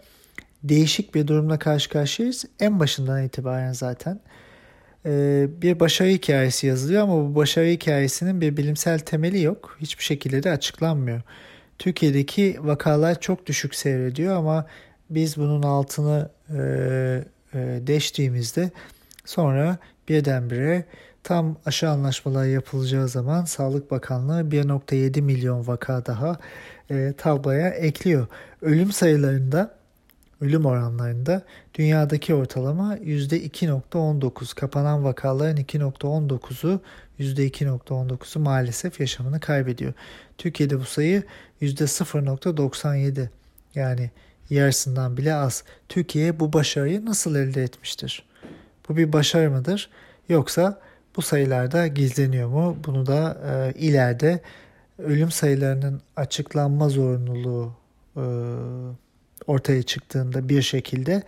değişik 0.64 1.14
bir 1.14 1.26
durumla 1.26 1.58
karşı 1.58 1.90
karşıyayız. 1.90 2.44
En 2.60 2.80
başından 2.80 3.24
itibaren 3.24 3.72
zaten 3.72 4.20
e, 5.06 5.46
bir 5.62 5.80
başarı 5.80 6.08
hikayesi 6.08 6.66
yazılıyor 6.66 7.02
ama 7.02 7.14
bu 7.14 7.34
başarı 7.34 7.66
hikayesinin 7.66 8.40
bir 8.40 8.56
bilimsel 8.56 8.98
temeli 8.98 9.42
yok. 9.42 9.76
Hiçbir 9.80 10.04
şekilde 10.04 10.42
de 10.42 10.50
açıklanmıyor. 10.50 11.22
Türkiye'deki 11.78 12.56
vakalar 12.60 13.20
çok 13.20 13.46
düşük 13.46 13.74
seyrediyor 13.74 14.36
ama 14.36 14.66
biz 15.10 15.36
bunun 15.36 15.62
altını 15.62 16.30
e, 16.48 16.56
e, 17.54 17.58
deştiğimizde 17.86 18.70
sonra 19.24 19.78
birdenbire 20.08 20.84
Tam 21.26 21.56
aşı 21.66 21.90
anlaşmaları 21.90 22.48
yapılacağı 22.48 23.08
zaman 23.08 23.44
Sağlık 23.44 23.90
Bakanlığı 23.90 24.40
1.7 24.40 25.22
milyon 25.22 25.66
vaka 25.66 26.06
daha 26.06 26.38
e, 26.90 27.14
tabloya 27.18 27.68
ekliyor. 27.68 28.26
Ölüm 28.62 28.92
sayılarında, 28.92 29.74
ölüm 30.40 30.66
oranlarında 30.66 31.42
dünyadaki 31.74 32.34
ortalama 32.34 32.96
%2.19. 32.96 34.54
Kapanan 34.54 35.04
vakaların 35.04 35.56
2.19'u 35.56 36.80
%2.19'u 37.18 38.40
maalesef 38.40 39.00
yaşamını 39.00 39.40
kaybediyor. 39.40 39.92
Türkiye'de 40.38 40.80
bu 40.80 40.84
sayı 40.84 41.22
%0.97 41.62 43.28
yani 43.74 44.10
yarısından 44.50 45.16
bile 45.16 45.34
az. 45.34 45.64
Türkiye 45.88 46.40
bu 46.40 46.52
başarıyı 46.52 47.06
nasıl 47.06 47.34
elde 47.36 47.62
etmiştir? 47.62 48.24
Bu 48.88 48.96
bir 48.96 49.12
başarı 49.12 49.50
mıdır? 49.50 49.90
Yoksa 50.28 50.86
bu 51.16 51.22
sayılarda 51.22 51.86
gizleniyor 51.86 52.48
mu? 52.48 52.76
Bunu 52.86 53.06
da 53.06 53.38
e, 53.46 53.78
ileride 53.78 54.40
ölüm 54.98 55.30
sayılarının 55.30 56.00
açıklanma 56.16 56.88
zorunluluğu 56.88 57.72
e, 58.16 58.24
ortaya 59.46 59.82
çıktığında 59.82 60.48
bir 60.48 60.62
şekilde 60.62 61.22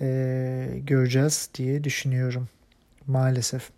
e, 0.00 0.68
göreceğiz 0.86 1.48
diye 1.54 1.84
düşünüyorum 1.84 2.48
maalesef. 3.06 3.70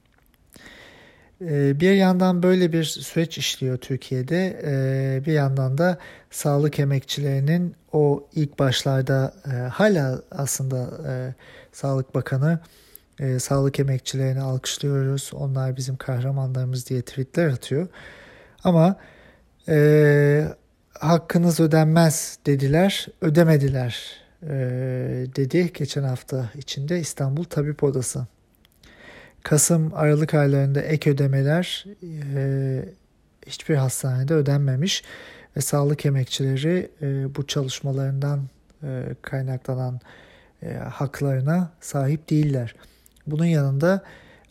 E, 1.40 1.80
bir 1.80 1.92
yandan 1.92 2.42
böyle 2.42 2.72
bir 2.72 2.84
süreç 2.84 3.38
işliyor 3.38 3.78
Türkiye'de. 3.78 4.60
E, 4.64 5.26
bir 5.26 5.32
yandan 5.32 5.78
da 5.78 5.98
sağlık 6.30 6.78
emekçilerinin 6.78 7.74
o 7.92 8.28
ilk 8.34 8.58
başlarda 8.58 9.34
e, 9.46 9.50
hala 9.50 10.22
aslında 10.30 10.90
Sağlık 11.72 12.14
Bakanı 12.14 12.58
e, 13.20 13.38
sağlık 13.38 13.80
emekçilerini 13.80 14.40
alkışlıyoruz. 14.40 15.30
Onlar 15.34 15.76
bizim 15.76 15.96
kahramanlarımız 15.96 16.88
diye 16.88 17.02
tweetler 17.02 17.48
atıyor. 17.48 17.88
Ama 18.64 18.96
e, 19.68 20.44
hakkınız 20.98 21.60
ödenmez 21.60 22.38
dediler, 22.46 23.06
ödemediler 23.20 24.22
e, 24.42 24.48
dedi 25.36 25.72
geçen 25.72 26.02
hafta 26.02 26.50
içinde 26.56 27.00
İstanbul 27.00 27.44
Tabip 27.44 27.84
Odası. 27.84 28.26
Kasım 29.42 29.94
Aralık 29.94 30.34
aylarında 30.34 30.80
ek 30.80 31.10
ödemeler 31.10 31.84
e, 32.36 32.84
hiçbir 33.46 33.74
hastanede 33.74 34.34
ödenmemiş 34.34 35.04
ve 35.56 35.60
sağlık 35.60 36.06
emekçileri 36.06 36.90
e, 37.02 37.34
bu 37.34 37.46
çalışmalarından 37.46 38.40
e, 38.82 39.14
kaynaklanan 39.22 40.00
e, 40.62 40.74
haklarına 40.74 41.70
sahip 41.80 42.30
değiller. 42.30 42.74
Bunun 43.26 43.44
yanında 43.44 44.04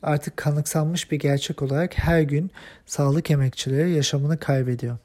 artık 0.04 0.38
kanıksanmış 0.38 1.12
bir 1.12 1.20
gerçek 1.20 1.62
olarak 1.62 1.98
her 1.98 2.22
gün 2.22 2.52
sağlık 2.86 3.32
emekçileri 3.32 3.92
yaşamını 3.92 4.40
kaybediyor. 4.40 4.98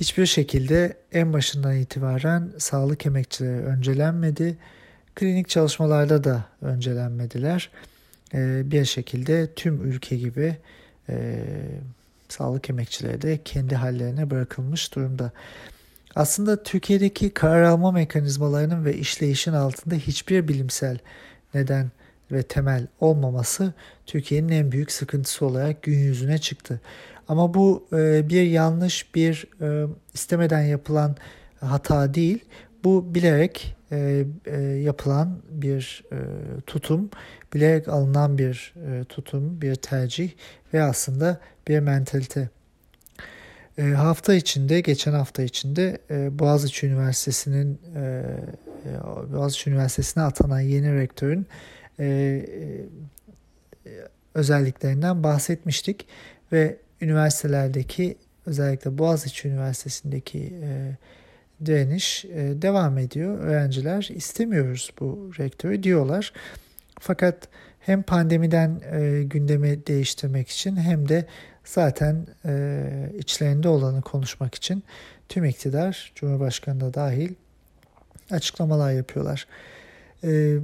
Hiçbir 0.00 0.26
şekilde 0.26 0.96
en 1.12 1.32
başından 1.32 1.76
itibaren 1.76 2.50
sağlık 2.58 3.06
emekçileri 3.06 3.64
öncelenmedi. 3.64 4.56
Klinik 5.14 5.48
çalışmalarda 5.48 6.24
da 6.24 6.44
öncelenmediler. 6.62 7.70
Ee, 8.34 8.62
bir 8.64 8.84
şekilde 8.84 9.54
tüm 9.54 9.84
ülke 9.84 10.16
gibi 10.16 10.56
e, 11.08 11.44
sağlık 12.28 12.70
emekçileri 12.70 13.22
de 13.22 13.40
kendi 13.44 13.76
hallerine 13.76 14.30
bırakılmış 14.30 14.94
durumda. 14.94 15.30
Aslında 16.14 16.62
Türkiye'deki 16.62 17.30
karar 17.30 17.62
alma 17.62 17.92
mekanizmalarının 17.92 18.84
ve 18.84 18.96
işleyişin 18.96 19.52
altında 19.52 19.94
hiçbir 19.94 20.48
bilimsel 20.48 20.98
neden 21.54 21.90
ve 22.32 22.42
temel 22.42 22.86
olmaması 23.00 23.72
Türkiye'nin 24.06 24.48
en 24.48 24.72
büyük 24.72 24.92
sıkıntısı 24.92 25.46
olarak 25.46 25.82
gün 25.82 25.98
yüzüne 25.98 26.38
çıktı. 26.38 26.80
Ama 27.28 27.54
bu 27.54 27.86
e, 27.92 28.28
bir 28.28 28.42
yanlış, 28.42 29.14
bir 29.14 29.46
e, 29.60 29.86
istemeden 30.14 30.62
yapılan 30.62 31.16
hata 31.60 32.14
değil. 32.14 32.44
Bu 32.84 33.14
bilerek 33.14 33.76
e, 33.90 34.26
yapılan 34.82 35.38
bir 35.50 36.04
tutum, 36.66 37.10
bilerek 37.54 37.88
alınan 37.88 38.38
bir 38.38 38.74
tutum, 39.08 39.60
bir 39.60 39.74
tercih 39.74 40.30
ve 40.74 40.82
aslında 40.82 41.40
bir 41.68 41.80
mentalite. 41.80 42.48
Hafta 43.78 44.34
içinde, 44.34 44.80
geçen 44.80 45.12
hafta 45.12 45.42
içinde 45.42 45.98
Boğaziçi 46.10 46.86
Üniversitesi'nin 46.86 47.80
Boğaziçi 49.32 49.70
Üniversitesi'ne 49.70 50.22
atanan 50.22 50.60
yeni 50.60 50.94
rektörün 50.94 51.46
özelliklerinden 54.34 55.22
bahsetmiştik 55.22 56.06
ve 56.52 56.76
üniversitelerdeki 57.00 58.16
özellikle 58.46 58.98
Boğaziçi 58.98 59.48
Üniversitesi'ndeki 59.48 60.54
e, 60.62 60.96
direniş 61.66 62.24
e, 62.24 62.62
devam 62.62 62.98
ediyor. 62.98 63.38
Öğrenciler 63.38 64.08
istemiyoruz 64.14 64.92
bu 65.00 65.30
rektörü 65.38 65.82
diyorlar. 65.82 66.32
Fakat 67.00 67.48
hem 67.86 68.02
pandemiden 68.02 68.80
e, 68.92 69.22
gündemi 69.22 69.86
değiştirmek 69.86 70.48
için 70.48 70.76
hem 70.76 71.08
de 71.08 71.26
zaten 71.64 72.26
e, 72.44 72.84
içlerinde 73.18 73.68
olanı 73.68 74.02
konuşmak 74.02 74.54
için 74.54 74.84
tüm 75.28 75.44
iktidar, 75.44 76.12
Cumhurbaşkanı 76.14 76.80
da 76.80 76.94
dahil 76.94 77.34
açıklamalar 78.30 78.92
yapıyorlar. 78.92 79.46
E, 80.24 80.56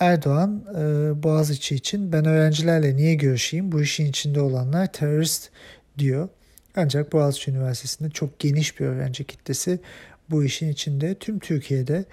Erdoğan 0.00 0.64
e, 0.74 0.82
Boğaziçi 1.22 1.74
için 1.74 2.12
ben 2.12 2.24
öğrencilerle 2.24 2.96
niye 2.96 3.14
görüşeyim 3.14 3.72
bu 3.72 3.82
işin 3.82 4.06
içinde 4.06 4.40
olanlar 4.40 4.92
terörist 4.92 5.50
diyor. 5.98 6.28
Ancak 6.76 7.12
Boğaziçi 7.12 7.50
Üniversitesi'nde 7.50 8.10
çok 8.10 8.38
geniş 8.38 8.80
bir 8.80 8.86
öğrenci 8.86 9.24
kitlesi 9.24 9.78
bu 10.30 10.44
işin 10.44 10.68
içinde. 10.68 11.14
Tüm 11.14 11.38
Türkiye'de 11.38 12.04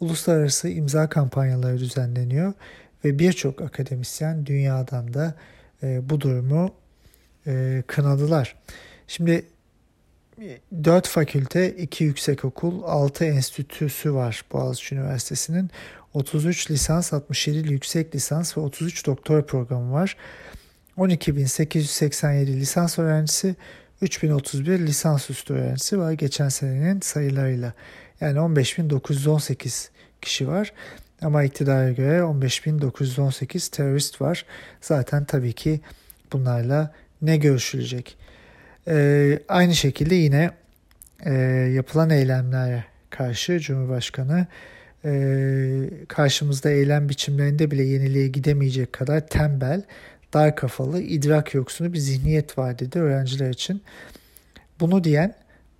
uluslararası 0.00 0.68
imza 0.68 1.08
kampanyaları 1.08 1.78
düzenleniyor 1.78 2.52
ve 3.04 3.18
birçok 3.18 3.60
akademisyen 3.60 4.46
dünyadan 4.46 5.14
da 5.14 5.34
e, 5.82 6.10
bu 6.10 6.20
durumu 6.20 6.74
e, 7.46 7.82
kınadılar. 7.86 8.56
Şimdi 9.06 9.44
4 10.84 11.08
fakülte, 11.08 11.76
2 11.76 12.04
yüksekokul, 12.04 12.82
6 12.82 13.24
enstitüsü 13.24 14.14
var 14.14 14.44
Boğaziçi 14.52 14.94
Üniversitesi'nin. 14.94 15.70
33 16.14 16.70
lisans, 16.70 17.12
67 17.12 17.72
yüksek 17.72 18.14
lisans 18.14 18.56
ve 18.56 18.60
33 18.60 19.06
doktor 19.06 19.46
programı 19.46 19.92
var. 19.92 20.16
12.887 20.98 22.46
lisans 22.46 22.98
öğrencisi, 22.98 23.56
3031 24.00 24.78
lisansüstü 24.78 25.54
öğrencisi 25.54 25.98
var 25.98 26.12
geçen 26.12 26.48
senenin 26.48 27.00
sayılarıyla. 27.00 27.72
Yani 28.20 28.38
15.918 28.38 29.88
kişi 30.22 30.48
var. 30.48 30.72
Ama 31.22 31.44
iktidara 31.44 31.90
göre 31.90 32.18
15.918 32.18 33.70
terörist 33.70 34.20
var. 34.20 34.44
Zaten 34.80 35.24
tabii 35.24 35.52
ki 35.52 35.80
bunlarla 36.32 36.92
ne 37.22 37.36
görüşülecek? 37.36 38.16
Ee, 38.88 39.38
aynı 39.48 39.74
şekilde 39.74 40.14
yine 40.14 40.50
e, 41.24 41.32
yapılan 41.74 42.10
eylemlere 42.10 42.84
karşı 43.10 43.58
Cumhurbaşkanı 43.58 44.46
e, 45.04 45.12
karşımızda 46.08 46.70
eylem 46.70 47.08
biçimlerinde 47.08 47.70
bile 47.70 47.82
yeniliğe 47.82 48.28
gidemeyecek 48.28 48.92
kadar 48.92 49.26
tembel, 49.26 49.82
dar 50.32 50.56
kafalı, 50.56 51.00
idrak 51.00 51.54
yoksunu 51.54 51.92
bir 51.92 51.98
zihniyet 51.98 52.58
var 52.58 52.78
dedi 52.78 52.98
öğrenciler 52.98 53.50
için. 53.50 53.82
Bunu 54.80 55.04
diyen 55.04 55.34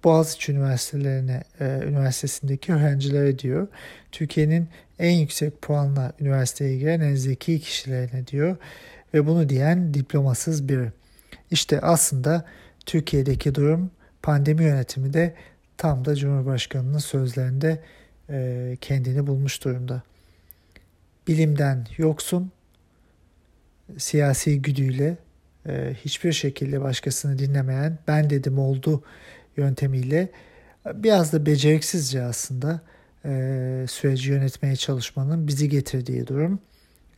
Boğaziçi 0.05 0.53
Üniversitelerine, 0.53 1.43
e, 1.61 1.65
Üniversitesi'ndeki 1.65 2.73
öğrencilere 2.73 3.39
diyor. 3.39 3.69
Türkiye'nin 4.13 4.69
en 5.03 5.11
yüksek 5.11 5.63
puanla 5.63 6.13
üniversiteye 6.21 6.79
giren 6.79 7.01
en 7.01 7.15
zeki 7.15 7.61
kişilerine 7.61 8.27
diyor. 8.27 8.57
Ve 9.15 9.27
bunu 9.27 9.49
diyen 9.49 9.95
diplomasız 9.95 10.69
biri. 10.69 10.93
İşte 11.51 11.81
aslında 11.81 12.45
Türkiye'deki 12.87 13.55
durum 13.55 13.91
pandemi 14.23 14.65
yönetimi 14.65 15.13
de 15.13 15.35
tam 15.77 16.05
da 16.05 16.15
Cumhurbaşkanı'nın 16.15 16.99
sözlerinde 16.99 17.83
e, 18.31 18.77
kendini 18.81 19.27
bulmuş 19.27 19.65
durumda. 19.65 20.03
Bilimden 21.29 21.87
yoksun, 21.99 22.53
siyasi 23.99 24.63
güdüyle 24.63 25.17
e, 25.67 25.95
hiçbir 26.05 26.33
şekilde 26.33 26.81
başkasını 26.81 27.39
dinlemeyen 27.39 27.99
ben 28.09 28.31
dedim 28.31 28.59
oldu 28.59 29.03
yöntemiyle 29.57 30.29
biraz 30.95 31.33
da 31.33 31.47
beceriksizce 31.47 32.23
aslında 32.23 32.81
e, 33.25 33.85
süreci 33.89 34.31
yönetmeye 34.31 34.77
çalışmanın 34.77 35.49
bizi 35.49 35.69
getirdiği 35.69 36.27
durum 36.27 36.61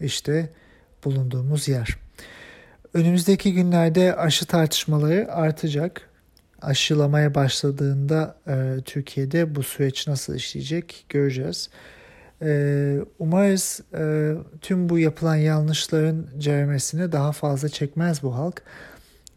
işte 0.01 0.51
bulunduğumuz 1.05 1.69
yer. 1.69 1.99
Önümüzdeki 2.95 3.53
günlerde 3.53 4.17
aşı 4.17 4.47
tartışmaları 4.47 5.33
artacak 5.33 6.11
aşılamaya 6.63 7.35
başladığında 7.35 8.37
e, 8.49 8.77
Türkiye'de 8.85 9.55
bu 9.55 9.63
süreç 9.63 10.09
nasıl 10.09 10.35
işleyecek 10.35 11.07
göreceğiz. 11.09 11.71
E, 12.43 12.99
umarız 13.19 13.81
e, 13.99 14.33
tüm 14.61 14.89
bu 14.89 14.99
yapılan 14.99 15.37
yanlışların 15.37 16.27
ceremesini 16.39 17.13
daha 17.13 17.33
fazla 17.33 17.69
çekmez 17.69 18.23
bu 18.23 18.35
halk 18.35 18.63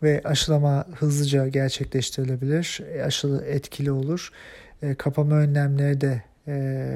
ve 0.03 0.21
aşılama 0.23 0.85
hızlıca 0.95 1.47
gerçekleştirilebilir. 1.47 2.81
Aşılı 3.05 3.45
etkili 3.45 3.91
olur. 3.91 4.31
E, 4.81 4.95
kapama 4.95 5.35
önlemleri 5.35 6.01
de 6.01 6.23
e, 6.47 6.89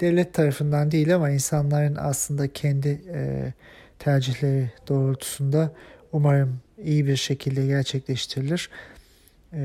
devlet 0.00 0.34
tarafından 0.34 0.90
değil 0.90 1.14
ama 1.14 1.30
insanların 1.30 1.96
aslında 2.00 2.52
kendi 2.52 3.00
e, 3.14 3.52
tercihleri 3.98 4.70
doğrultusunda 4.88 5.72
umarım 6.12 6.60
iyi 6.84 7.06
bir 7.06 7.16
şekilde 7.16 7.66
gerçekleştirilir 7.66 8.70
e, 9.52 9.60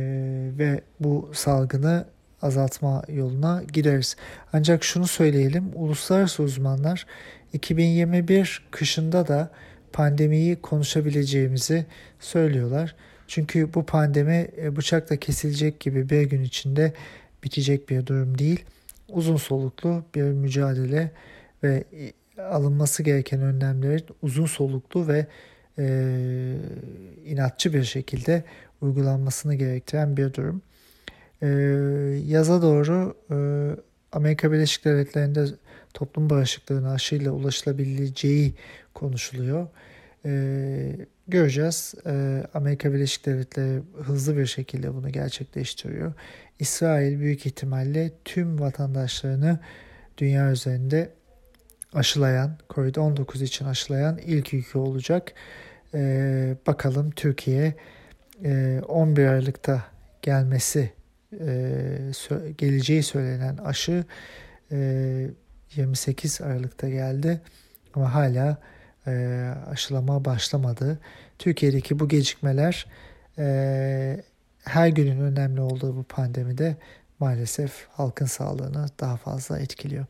ve 0.58 0.82
bu 1.00 1.32
salgını 1.34 2.06
azaltma 2.42 3.04
yoluna 3.10 3.64
gideriz. 3.74 4.16
Ancak 4.54 4.84
şunu 4.84 5.08
söyleyelim, 5.08 5.72
uluslararası 5.76 6.44
uzmanlar 6.44 7.06
2021 7.54 8.68
kışında 8.72 9.28
da 9.28 9.52
pandemiyi 9.94 10.56
konuşabileceğimizi 10.56 11.86
söylüyorlar. 12.20 12.96
Çünkü 13.28 13.74
bu 13.74 13.86
pandemi 13.86 14.48
e, 14.58 14.76
bıçakla 14.76 15.16
kesilecek 15.16 15.80
gibi 15.80 16.10
bir 16.10 16.22
gün 16.22 16.44
içinde 16.44 16.94
bitecek 17.44 17.90
bir 17.90 18.06
durum 18.06 18.38
değil. 18.38 18.66
Uzun 19.10 19.38
soluklu 19.38 20.04
bir 20.16 20.24
mücadele 20.24 21.12
ve 21.64 21.84
e, 22.38 22.42
alınması 22.42 23.04
gereken 23.04 23.42
önlemlerin 23.42 24.06
uzun 24.22 24.46
soluklu 24.46 25.08
ve 25.08 25.28
e, 25.80 26.56
inatçı 27.26 27.74
bir 27.74 27.84
şekilde 27.84 28.44
uygulanmasını 28.82 29.56
gerektiren 29.56 30.18
bir 30.18 30.34
durum. 30.34 30.62
E, 31.42 31.48
yaza 32.26 32.62
doğru 32.62 33.16
e, 33.32 33.38
Amerika 34.12 34.52
Birleşik 34.52 34.86
Devletleri'nde 34.86 35.46
toplum 35.94 36.30
bağışıklığına 36.30 36.92
aşıyla 36.92 37.32
ulaşılabileceği 37.32 38.54
konuşuluyor. 38.94 39.68
E, 40.26 40.96
göreceğiz. 41.28 41.94
E, 42.06 42.44
Amerika 42.54 42.94
Birleşik 42.94 43.26
Devletleri 43.26 43.82
hızlı 44.04 44.38
bir 44.38 44.46
şekilde 44.46 44.94
bunu 44.94 45.10
gerçekleştiriyor. 45.10 46.14
İsrail 46.60 47.20
büyük 47.20 47.46
ihtimalle 47.46 48.12
tüm 48.26 48.60
vatandaşlarını 48.60 49.60
dünya 50.18 50.52
üzerinde 50.52 51.10
aşılayan, 51.94 52.58
COVID-19 52.70 53.44
için 53.44 53.66
aşılayan 53.66 54.18
ilk 54.18 54.54
ülke 54.54 54.78
olacak. 54.78 55.34
Ee, 55.94 56.56
bakalım 56.68 57.12
Türkiye 57.12 57.76
11 58.88 59.24
e, 59.24 59.30
Aralık'ta 59.30 59.84
gelmesi 60.22 60.94
geleceği 62.58 63.04
söylenen 63.04 63.58
aşı 63.58 64.06
28 65.76 66.42
Aralık'ta 66.42 66.90
geldi 66.90 67.42
ama 67.94 68.14
hala 68.14 68.58
aşılama 69.68 70.26
başlamadı. 70.26 71.00
Türkiye'deki 71.40 72.00
bu 72.00 72.08
gecikmeler 72.08 72.88
her 74.64 74.88
günün 74.88 75.20
önemli 75.20 75.62
olduğu 75.62 75.96
bu 75.96 76.04
pandemide 76.04 76.76
maalesef 77.20 77.88
halkın 77.92 78.26
sağlığını 78.26 78.86
daha 79.00 79.18
fazla 79.18 79.60
etkiliyor. 79.60 80.06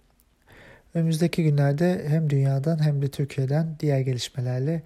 Önümüzdeki 0.93 1.43
günlerde 1.43 2.05
hem 2.07 2.29
dünyadan 2.29 2.83
hem 2.83 3.01
de 3.01 3.07
Türkiye'den 3.07 3.75
diğer 3.79 3.99
gelişmelerle 3.99 4.83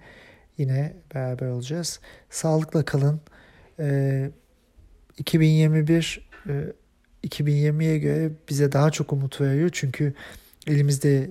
yine 0.58 0.92
beraber 1.14 1.46
olacağız. 1.46 2.00
Sağlıkla 2.30 2.84
kalın. 2.84 3.20
2021 5.18 6.30
2020'ye 7.24 7.98
göre 7.98 8.30
bize 8.48 8.72
daha 8.72 8.90
çok 8.90 9.12
umut 9.12 9.40
veriyor. 9.40 9.70
Çünkü 9.72 10.14
elimizde 10.66 11.28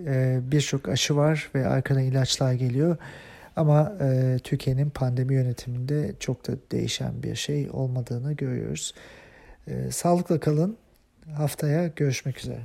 birçok 0.51 0.89
aşı 0.89 1.15
var 1.15 1.49
ve 1.55 1.67
arkadan 1.67 2.03
ilaçlar 2.03 2.53
geliyor. 2.53 2.97
Ama 3.55 3.97
Türkiye'nin 4.43 4.89
pandemi 4.89 5.34
yönetiminde 5.34 6.13
çok 6.19 6.47
da 6.47 6.51
değişen 6.71 7.23
bir 7.23 7.36
şey 7.36 7.69
olmadığını 7.71 8.34
görüyoruz. 8.34 8.93
Sağlıkla 9.91 10.39
kalın. 10.39 10.77
Haftaya 11.34 11.88
görüşmek 11.88 12.39
üzere. 12.39 12.59